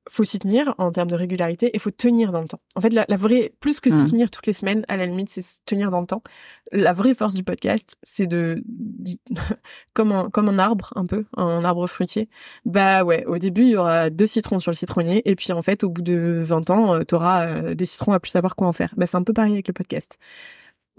faut 0.10 0.24
s'y 0.24 0.40
tenir 0.40 0.76
en 0.78 0.92
termes 0.92 1.10
de 1.10 1.16
régularité 1.16 1.76
et 1.76 1.80
faut 1.80 1.92
tenir 1.92 2.32
dans 2.32 2.42
le 2.42 2.48
temps. 2.48 2.60
En 2.76 2.82
fait, 2.82 2.90
la, 2.90 3.06
vraie, 3.16 3.54
plus 3.60 3.80
que 3.80 3.90
s'y 3.90 4.06
mmh. 4.06 4.10
tenir 4.10 4.32
toutes 4.32 4.48
les 4.48 4.54
semaines, 4.54 4.84
à 4.88 4.98
la 4.98 5.06
limite, 5.06 5.30
c'est 5.30 5.44
tenir 5.66 5.92
dans 5.92 6.02
le 6.02 6.08
temps. 6.08 6.24
La 6.72 6.94
vraie 6.94 7.14
force 7.14 7.34
du 7.34 7.44
podcast, 7.44 7.98
c'est 8.04 8.28
de, 8.28 8.64
comme 9.94 10.12
un, 10.12 10.30
comme 10.30 10.50
un 10.50 10.60
arbre, 10.60 10.92
un 10.96 11.06
peu, 11.06 11.26
un 11.38 11.64
arbre 11.64 11.88
fruitier. 11.88 12.30
Bah 12.66 13.04
ouais, 13.04 13.26
au 13.26 13.38
début, 13.38 13.62
il 13.62 13.70
y 13.70 13.78
aura 13.78 14.10
deux 14.10 14.28
citrons 14.28 14.60
sur 14.60 14.72
le 14.72 14.76
citronnier 14.76 15.22
et 15.30 15.36
puis 15.36 15.52
en 15.52 15.62
fait, 15.62 15.84
au 15.84 15.90
bout 15.90 16.02
de 16.02 16.42
20 16.44 16.70
ans, 16.70 16.96
euh, 16.96 17.04
tu 17.08 17.16
auras 17.16 17.46
euh, 17.48 17.76
des 17.76 17.86
citrons 17.86 18.14
à 18.14 18.20
plus 18.20 18.32
savoir 18.32 18.56
quoi 18.56 18.68
en 18.68 18.74
faire. 18.74 18.94
Bah 18.98 19.06
c'est 19.06 19.18
un 19.18 19.24
peu 19.24 19.34
pareil 19.34 19.54
avec 19.54 19.68
le 19.68 19.74
podcast. 19.74 20.20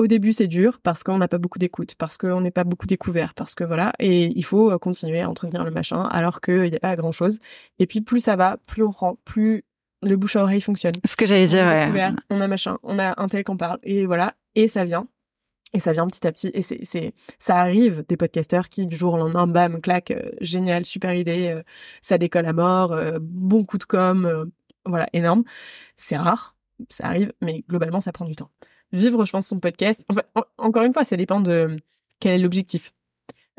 Au 0.00 0.06
début, 0.06 0.32
c'est 0.32 0.46
dur 0.46 0.80
parce 0.82 1.04
qu'on 1.04 1.18
n'a 1.18 1.28
pas 1.28 1.36
beaucoup 1.36 1.58
d'écoute, 1.58 1.94
parce 1.94 2.16
qu'on 2.16 2.40
n'est 2.40 2.50
pas 2.50 2.64
beaucoup 2.64 2.86
découvert, 2.86 3.34
parce 3.34 3.54
que 3.54 3.64
voilà, 3.64 3.92
et 3.98 4.32
il 4.34 4.44
faut 4.46 4.70
euh, 4.70 4.78
continuer 4.78 5.20
à 5.20 5.28
entretenir 5.28 5.62
le 5.62 5.70
machin 5.70 6.04
alors 6.04 6.40
qu'il 6.40 6.70
n'y 6.70 6.74
a 6.74 6.80
pas 6.80 6.96
grand 6.96 7.12
chose. 7.12 7.38
Et 7.78 7.86
puis 7.86 8.00
plus 8.00 8.22
ça 8.22 8.34
va, 8.34 8.56
plus 8.64 8.82
on 8.82 8.92
prend, 8.92 9.18
plus 9.26 9.62
le 10.02 10.16
bouche 10.16 10.36
à 10.36 10.42
oreille 10.42 10.62
fonctionne. 10.62 10.94
Ce 11.04 11.16
que 11.16 11.26
j'allais 11.26 11.48
dire, 11.48 11.66
ouais. 11.66 12.12
On 12.30 12.40
a 12.40 12.48
machin, 12.48 12.78
on 12.82 12.98
a 12.98 13.12
un 13.20 13.28
tel 13.28 13.44
qu'on 13.44 13.58
parle, 13.58 13.78
et 13.82 14.06
voilà, 14.06 14.32
et 14.54 14.68
ça 14.68 14.84
vient. 14.84 15.06
Et 15.74 15.80
ça 15.80 15.92
vient 15.92 16.06
petit 16.06 16.26
à 16.26 16.32
petit. 16.32 16.50
Et 16.54 16.62
c'est, 16.62 16.80
c'est, 16.82 17.12
ça 17.38 17.58
arrive 17.58 18.02
des 18.08 18.16
podcasteurs 18.16 18.70
qui, 18.70 18.86
du 18.86 18.96
jour 18.96 19.12
au 19.12 19.18
lendemain, 19.18 19.46
bam, 19.46 19.82
clac, 19.82 20.12
euh, 20.12 20.30
génial, 20.40 20.86
super 20.86 21.12
idée, 21.12 21.52
euh, 21.54 21.62
ça 22.00 22.16
décolle 22.16 22.46
à 22.46 22.54
mort, 22.54 22.98
bon 23.20 23.66
coup 23.66 23.76
de 23.76 23.84
com, 23.84 24.50
voilà, 24.86 25.08
énorme. 25.12 25.44
C'est 25.98 26.16
rare, 26.16 26.56
ça 26.88 27.04
arrive, 27.04 27.34
mais 27.42 27.64
globalement, 27.68 28.00
ça 28.00 28.12
prend 28.12 28.24
du 28.24 28.34
temps 28.34 28.50
vivre, 28.92 29.24
je 29.24 29.32
pense, 29.32 29.46
son 29.46 29.60
podcast. 29.60 30.04
Enfin, 30.08 30.22
encore 30.58 30.84
une 30.84 30.92
fois, 30.92 31.04
ça 31.04 31.16
dépend 31.16 31.40
de 31.40 31.76
quel 32.18 32.38
est 32.38 32.42
l'objectif 32.42 32.92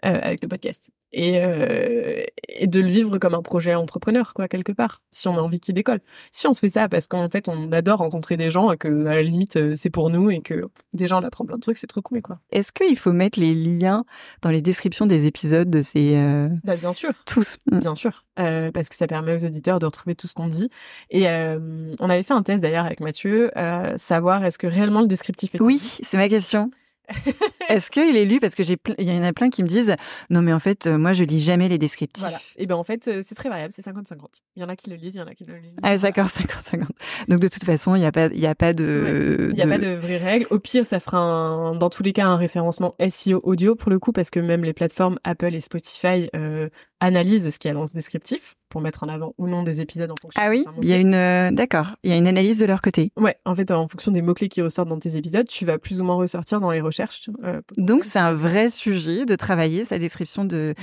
euh, 0.03 0.19
avec 0.21 0.41
le 0.41 0.47
podcast. 0.47 0.89
Et, 1.13 1.43
euh, 1.43 2.23
et 2.47 2.67
de 2.67 2.79
le 2.79 2.87
vivre 2.87 3.17
comme 3.17 3.35
un 3.35 3.41
projet 3.41 3.75
entrepreneur, 3.75 4.33
quoi, 4.33 4.47
quelque 4.47 4.71
part, 4.71 5.03
si 5.11 5.27
on 5.27 5.37
a 5.37 5.41
envie 5.41 5.59
qu'il 5.59 5.75
décolle. 5.75 5.99
Si 6.31 6.47
on 6.47 6.53
se 6.53 6.59
fait 6.59 6.69
ça 6.69 6.89
parce 6.89 7.07
qu'en 7.07 7.29
fait, 7.29 7.49
on 7.49 7.71
adore 7.71 7.99
rencontrer 7.99 8.37
des 8.37 8.49
gens, 8.49 8.75
que 8.77 9.05
à 9.05 9.15
la 9.15 9.21
limite, 9.21 9.57
euh, 9.57 9.73
c'est 9.75 9.89
pour 9.89 10.09
nous 10.09 10.31
et 10.31 10.39
que 10.39 10.69
déjà 10.93 11.17
on 11.17 11.23
apprend 11.23 11.45
plein 11.45 11.57
de 11.57 11.61
trucs, 11.61 11.77
c'est 11.77 11.87
trop 11.87 12.01
cool, 12.01 12.21
quoi. 12.21 12.39
Est-ce 12.51 12.71
qu'il 12.71 12.97
faut 12.97 13.11
mettre 13.11 13.39
les 13.39 13.53
liens 13.53 14.05
dans 14.41 14.49
les 14.49 14.61
descriptions 14.61 15.05
des 15.05 15.27
épisodes 15.27 15.69
de 15.69 15.81
ces... 15.81 16.15
Euh... 16.15 16.49
Bah, 16.63 16.77
bien 16.77 16.93
sûr. 16.93 17.11
Tous? 17.25 17.57
Bien 17.71 17.93
sûr. 17.93 18.25
Euh, 18.39 18.71
parce 18.71 18.89
que 18.89 18.95
ça 18.95 19.05
permet 19.05 19.35
aux 19.35 19.45
auditeurs 19.45 19.79
de 19.79 19.85
retrouver 19.85 20.15
tout 20.15 20.27
ce 20.27 20.33
qu'on 20.33 20.47
dit. 20.47 20.69
Et 21.09 21.27
on 21.27 22.09
avait 22.09 22.23
fait 22.23 22.33
un 22.33 22.43
test 22.43 22.63
d'ailleurs 22.63 22.85
avec 22.85 23.01
Mathieu, 23.01 23.51
savoir 23.97 24.43
est-ce 24.45 24.57
que 24.57 24.67
réellement 24.67 25.01
le 25.01 25.07
descriptif 25.07 25.53
est... 25.53 25.61
Oui, 25.61 25.79
c'est 25.79 26.17
ma 26.17 26.29
question. 26.29 26.71
Est-ce 27.69 27.91
qu'il 27.91 28.15
est 28.15 28.25
lu? 28.25 28.39
Parce 28.39 28.55
que 28.55 28.63
j'ai, 28.63 28.77
il 28.97 29.07
y 29.07 29.17
en 29.17 29.23
a 29.23 29.33
plein 29.33 29.49
qui 29.49 29.63
me 29.63 29.67
disent 29.67 29.95
non, 30.29 30.41
mais 30.41 30.53
en 30.53 30.59
fait, 30.59 30.87
euh, 30.87 30.97
moi, 30.97 31.13
je 31.13 31.23
lis 31.23 31.41
jamais 31.41 31.69
les 31.69 31.77
descriptifs. 31.77 32.23
Voilà. 32.23 32.39
Et 32.57 32.65
ben 32.65 32.75
en 32.75 32.83
fait, 32.83 33.07
euh, 33.07 33.21
c'est 33.23 33.35
très 33.35 33.49
variable, 33.49 33.73
c'est 33.73 33.85
50-50. 33.85 34.15
Il 34.55 34.61
y 34.61 34.65
en 34.65 34.69
a 34.69 34.75
qui 34.75 34.89
le 34.89 34.95
lisent, 34.95 35.15
il 35.15 35.19
y 35.19 35.21
en 35.21 35.27
a 35.27 35.33
qui 35.33 35.45
le 35.45 35.55
lisent. 35.57 35.75
Ah, 35.83 35.97
d'accord, 35.97 36.25
50-50. 36.27 36.83
Donc 37.27 37.39
de 37.39 37.47
toute 37.47 37.63
façon, 37.63 37.95
il 37.95 37.99
n'y 37.99 38.05
a 38.05 38.11
pas, 38.11 38.27
il 38.27 38.39
y 38.39 38.47
a 38.47 38.55
pas 38.55 38.73
de, 38.73 39.49
il 39.51 39.55
n'y 39.55 39.61
a 39.61 39.67
pas 39.67 39.77
de 39.77 39.95
vraies 39.95 40.17
règles. 40.17 40.47
Au 40.49 40.59
pire, 40.59 40.85
ça 40.85 40.99
fera 40.99 41.19
un, 41.19 41.75
dans 41.75 41.89
tous 41.89 42.03
les 42.03 42.13
cas 42.13 42.25
un 42.25 42.37
référencement 42.37 42.95
SEO 43.09 43.41
audio 43.43 43.75
pour 43.75 43.89
le 43.89 43.99
coup, 43.99 44.11
parce 44.11 44.29
que 44.29 44.39
même 44.39 44.63
les 44.63 44.73
plateformes 44.73 45.19
Apple 45.23 45.53
et 45.53 45.61
Spotify 45.61 46.29
euh, 46.35 46.69
analysent 46.99 47.49
ce 47.49 47.59
qu'il 47.59 47.69
y 47.69 47.71
a 47.71 47.75
dans 47.75 47.85
ce 47.85 47.93
descriptif 47.93 48.55
pour 48.71 48.81
mettre 48.81 49.03
en 49.03 49.09
avant 49.09 49.35
ou 49.37 49.47
non 49.47 49.61
des 49.61 49.81
épisodes 49.81 50.09
en 50.09 50.15
fonction. 50.19 50.41
Ah 50.43 50.49
oui, 50.49 50.65
il 50.81 50.87
y 50.87 50.93
a 50.93 50.97
une 50.97 51.13
euh, 51.13 51.51
d'accord, 51.51 51.97
il 52.03 52.09
y 52.09 52.13
a 52.13 52.17
une 52.17 52.25
analyse 52.27 52.57
de 52.57 52.65
leur 52.65 52.81
côté. 52.81 53.11
Ouais, 53.17 53.35
en 53.45 53.53
fait, 53.53 53.69
en 53.69 53.87
fonction 53.87 54.11
des 54.11 54.23
mots 54.23 54.33
clés 54.33 54.49
qui 54.49 54.61
ressortent 54.63 54.89
dans 54.89 54.99
tes 54.99 55.17
épisodes, 55.17 55.47
tu 55.47 55.65
vas 55.65 55.77
plus 55.77 56.01
ou 56.01 56.03
moins 56.03 56.15
ressortir 56.15 56.59
dans 56.59 56.71
les 56.71 56.81
recherches. 56.81 57.29
Euh, 57.43 57.61
Donc 57.77 58.03
c'est 58.05 58.19
un 58.19 58.33
vrai 58.33 58.69
sujet 58.69 59.25
de 59.25 59.35
travailler 59.35 59.85
sa 59.85 59.99
description 59.99 60.45
de. 60.45 60.73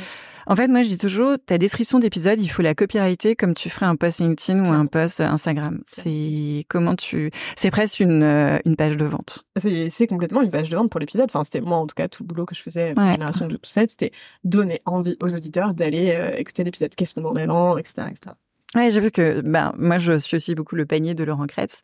En 0.50 0.56
fait, 0.56 0.68
moi, 0.68 0.80
je 0.80 0.88
dis 0.88 0.96
toujours, 0.96 1.36
ta 1.44 1.58
description 1.58 1.98
d'épisode, 1.98 2.40
il 2.40 2.48
faut 2.48 2.62
la 2.62 2.74
copyrighter 2.74 3.36
comme 3.36 3.52
tu 3.52 3.68
ferais 3.68 3.84
un 3.84 3.96
post 3.96 4.20
LinkedIn 4.20 4.64
ou 4.64 4.72
un 4.72 4.86
post 4.86 5.20
Instagram. 5.20 5.82
C'est 5.86 6.64
comment 6.68 6.96
tu, 6.96 7.30
c'est 7.54 7.70
presque 7.70 8.00
une, 8.00 8.22
euh, 8.22 8.58
une 8.64 8.74
page 8.74 8.96
de 8.96 9.04
vente. 9.04 9.44
C'est 9.58 10.06
complètement 10.06 10.40
une 10.40 10.50
page 10.50 10.70
de 10.70 10.76
vente 10.76 10.90
pour 10.90 11.00
l'épisode. 11.00 11.26
Enfin, 11.26 11.44
c'était 11.44 11.60
moi, 11.60 11.76
en 11.76 11.86
tout 11.86 11.94
cas, 11.94 12.08
tout 12.08 12.22
le 12.22 12.28
boulot 12.28 12.46
que 12.46 12.54
je 12.54 12.62
faisais, 12.62 12.94
la 12.94 13.12
génération 13.12 13.46
de 13.46 13.56
tout 13.56 13.68
c'était 13.68 14.10
donner 14.42 14.80
envie 14.86 15.18
aux 15.20 15.36
auditeurs 15.36 15.74
d'aller 15.74 16.18
écouter 16.38 16.64
l'épisode. 16.64 16.94
Qu'est-ce 16.94 17.14
qu'on 17.14 17.26
en 17.26 17.36
avant 17.36 17.76
etc., 17.76 18.04
etc. 18.10 18.34
Ouais, 18.74 18.90
j'ai 18.90 19.00
vu 19.00 19.10
que 19.10 19.40
ben 19.40 19.72
moi 19.78 19.96
je 19.96 20.18
suis 20.18 20.36
aussi 20.36 20.54
beaucoup 20.54 20.76
le 20.76 20.84
panier 20.84 21.14
de 21.14 21.24
Laurent 21.24 21.46
Kretz 21.46 21.80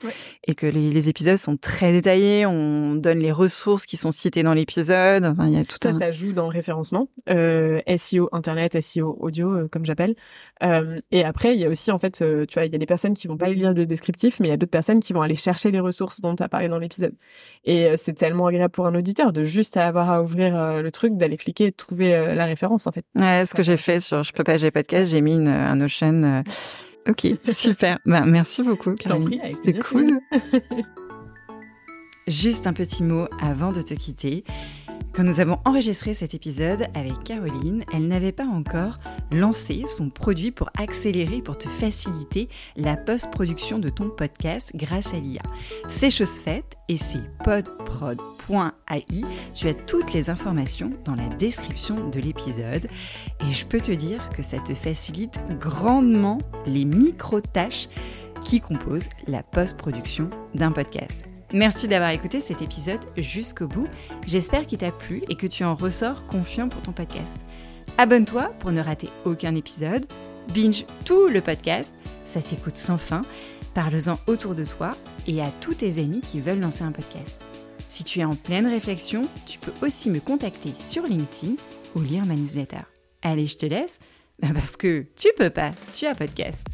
et 0.46 0.54
que 0.54 0.66
les, 0.66 0.90
les, 0.90 1.08
épisodes 1.08 1.38
sont 1.38 1.56
très 1.56 1.92
détaillés. 1.92 2.44
On 2.44 2.94
donne 2.94 3.20
les 3.20 3.32
ressources 3.32 3.86
qui 3.86 3.96
sont 3.96 4.12
citées 4.12 4.42
dans 4.42 4.52
l'épisode. 4.52 5.24
Enfin, 5.24 5.46
il 5.46 5.54
y 5.54 5.58
a 5.58 5.64
tout 5.64 5.78
ça. 5.82 5.94
Ça 5.94 6.12
joue 6.12 6.34
dans 6.34 6.42
le 6.42 6.52
référencement, 6.52 7.08
euh, 7.30 7.80
SEO 7.96 8.28
internet, 8.32 8.78
SEO 8.82 9.16
audio 9.18 9.54
euh, 9.54 9.68
comme 9.68 9.86
j'appelle. 9.86 10.14
Euh, 10.62 10.98
et 11.10 11.24
après 11.24 11.54
il 11.54 11.60
y 11.60 11.64
a 11.64 11.70
aussi 11.70 11.90
en 11.90 11.98
fait, 11.98 12.18
tu 12.18 12.54
vois, 12.54 12.66
il 12.66 12.72
y 12.72 12.74
a 12.74 12.78
des 12.78 12.84
personnes 12.84 13.14
qui 13.14 13.28
vont 13.28 13.38
pas 13.38 13.48
lire 13.48 13.72
le 13.72 13.86
descriptif, 13.86 14.38
mais 14.38 14.48
il 14.48 14.50
y 14.50 14.54
a 14.54 14.58
d'autres 14.58 14.70
personnes 14.70 15.00
qui 15.00 15.14
vont 15.14 15.22
aller 15.22 15.36
chercher 15.36 15.70
les 15.70 15.80
ressources 15.80 16.20
dont 16.20 16.36
tu 16.36 16.42
as 16.42 16.50
parlé 16.50 16.68
dans 16.68 16.78
l'épisode. 16.78 17.14
Et 17.64 17.96
c'est 17.96 18.12
tellement 18.12 18.48
agréable 18.48 18.72
pour 18.72 18.86
un 18.86 18.94
auditeur 18.94 19.32
de 19.32 19.42
juste 19.42 19.78
avoir 19.78 20.10
à 20.10 20.22
ouvrir 20.22 20.82
le 20.82 20.92
truc, 20.92 21.16
d'aller 21.16 21.38
cliquer, 21.38 21.64
et 21.64 21.70
de 21.70 21.76
trouver 21.76 22.10
la 22.10 22.44
référence 22.44 22.86
en 22.86 22.92
fait. 22.92 23.06
Ouais, 23.14 23.46
ce 23.46 23.54
que 23.54 23.62
j'ai 23.62 23.78
fait 23.78 24.00
sur 24.00 24.22
Je 24.22 24.34
peux 24.34 24.44
pas, 24.44 24.58
j'ai 24.58 24.70
podcast, 24.70 25.10
j'ai 25.10 25.22
mis 25.22 25.32
une, 25.32 25.48
un 25.48 25.80
Ocean 25.80 26.42
Ok, 27.08 27.26
super. 27.44 27.98
bah, 28.06 28.24
merci 28.24 28.62
beaucoup. 28.62 28.94
C'était 29.50 29.78
cool. 29.78 30.20
Juste 32.26 32.66
un 32.66 32.72
petit 32.72 33.02
mot 33.02 33.26
avant 33.40 33.72
de 33.72 33.82
te 33.82 33.92
quitter. 33.92 34.44
Quand 35.14 35.22
nous 35.22 35.38
avons 35.38 35.60
enregistré 35.64 36.12
cet 36.12 36.34
épisode 36.34 36.86
avec 36.92 37.22
Caroline, 37.22 37.84
elle 37.92 38.08
n'avait 38.08 38.32
pas 38.32 38.46
encore 38.46 38.96
lancé 39.30 39.84
son 39.86 40.10
produit 40.10 40.50
pour 40.50 40.70
accélérer, 40.76 41.40
pour 41.40 41.56
te 41.56 41.68
faciliter 41.68 42.48
la 42.76 42.96
post-production 42.96 43.78
de 43.78 43.90
ton 43.90 44.10
podcast 44.10 44.72
grâce 44.74 45.14
à 45.14 45.20
l'IA. 45.20 45.42
C'est 45.88 46.10
chose 46.10 46.40
faite 46.40 46.76
et 46.88 46.96
c'est 46.96 47.22
podprod.ai. 47.44 49.04
Tu 49.54 49.68
as 49.68 49.74
toutes 49.74 50.12
les 50.12 50.30
informations 50.30 50.90
dans 51.04 51.14
la 51.14 51.28
description 51.36 52.08
de 52.08 52.18
l'épisode 52.18 52.88
et 53.40 53.50
je 53.52 53.66
peux 53.66 53.80
te 53.80 53.92
dire 53.92 54.30
que 54.30 54.42
ça 54.42 54.58
te 54.58 54.74
facilite 54.74 55.38
grandement 55.60 56.38
les 56.66 56.84
micro-tâches 56.84 57.86
qui 58.44 58.60
composent 58.60 59.10
la 59.28 59.44
post-production 59.44 60.28
d'un 60.56 60.72
podcast. 60.72 61.24
Merci 61.54 61.86
d'avoir 61.86 62.10
écouté 62.10 62.40
cet 62.40 62.62
épisode 62.62 62.98
jusqu'au 63.16 63.68
bout. 63.68 63.86
J'espère 64.26 64.66
qu'il 64.66 64.78
t'a 64.78 64.90
plu 64.90 65.22
et 65.28 65.36
que 65.36 65.46
tu 65.46 65.62
en 65.62 65.76
ressors 65.76 66.26
confiant 66.26 66.68
pour 66.68 66.82
ton 66.82 66.90
podcast. 66.90 67.36
Abonne-toi 67.96 68.52
pour 68.58 68.72
ne 68.72 68.80
rater 68.80 69.08
aucun 69.24 69.54
épisode. 69.54 70.04
Binge 70.52 70.84
tout 71.04 71.28
le 71.28 71.40
podcast, 71.40 71.94
ça 72.24 72.40
s'écoute 72.40 72.74
sans 72.74 72.98
fin. 72.98 73.22
Parle-en 73.72 74.18
autour 74.26 74.56
de 74.56 74.64
toi 74.64 74.96
et 75.28 75.40
à 75.42 75.52
tous 75.60 75.74
tes 75.74 76.00
amis 76.00 76.22
qui 76.22 76.40
veulent 76.40 76.58
lancer 76.58 76.82
un 76.82 76.90
podcast. 76.90 77.40
Si 77.88 78.02
tu 78.02 78.18
es 78.18 78.24
en 78.24 78.34
pleine 78.34 78.66
réflexion, 78.66 79.22
tu 79.46 79.60
peux 79.60 79.86
aussi 79.86 80.10
me 80.10 80.18
contacter 80.18 80.72
sur 80.76 81.04
LinkedIn 81.04 81.54
ou 81.94 82.00
lire 82.00 82.26
ma 82.26 82.34
newsletter. 82.34 82.82
Allez, 83.22 83.46
je 83.46 83.58
te 83.58 83.66
laisse, 83.66 84.00
bah, 84.40 84.48
parce 84.52 84.76
que 84.76 85.06
tu 85.14 85.28
peux 85.36 85.50
pas, 85.50 85.70
tu 85.92 86.06
as 86.06 86.16
podcast. 86.16 86.66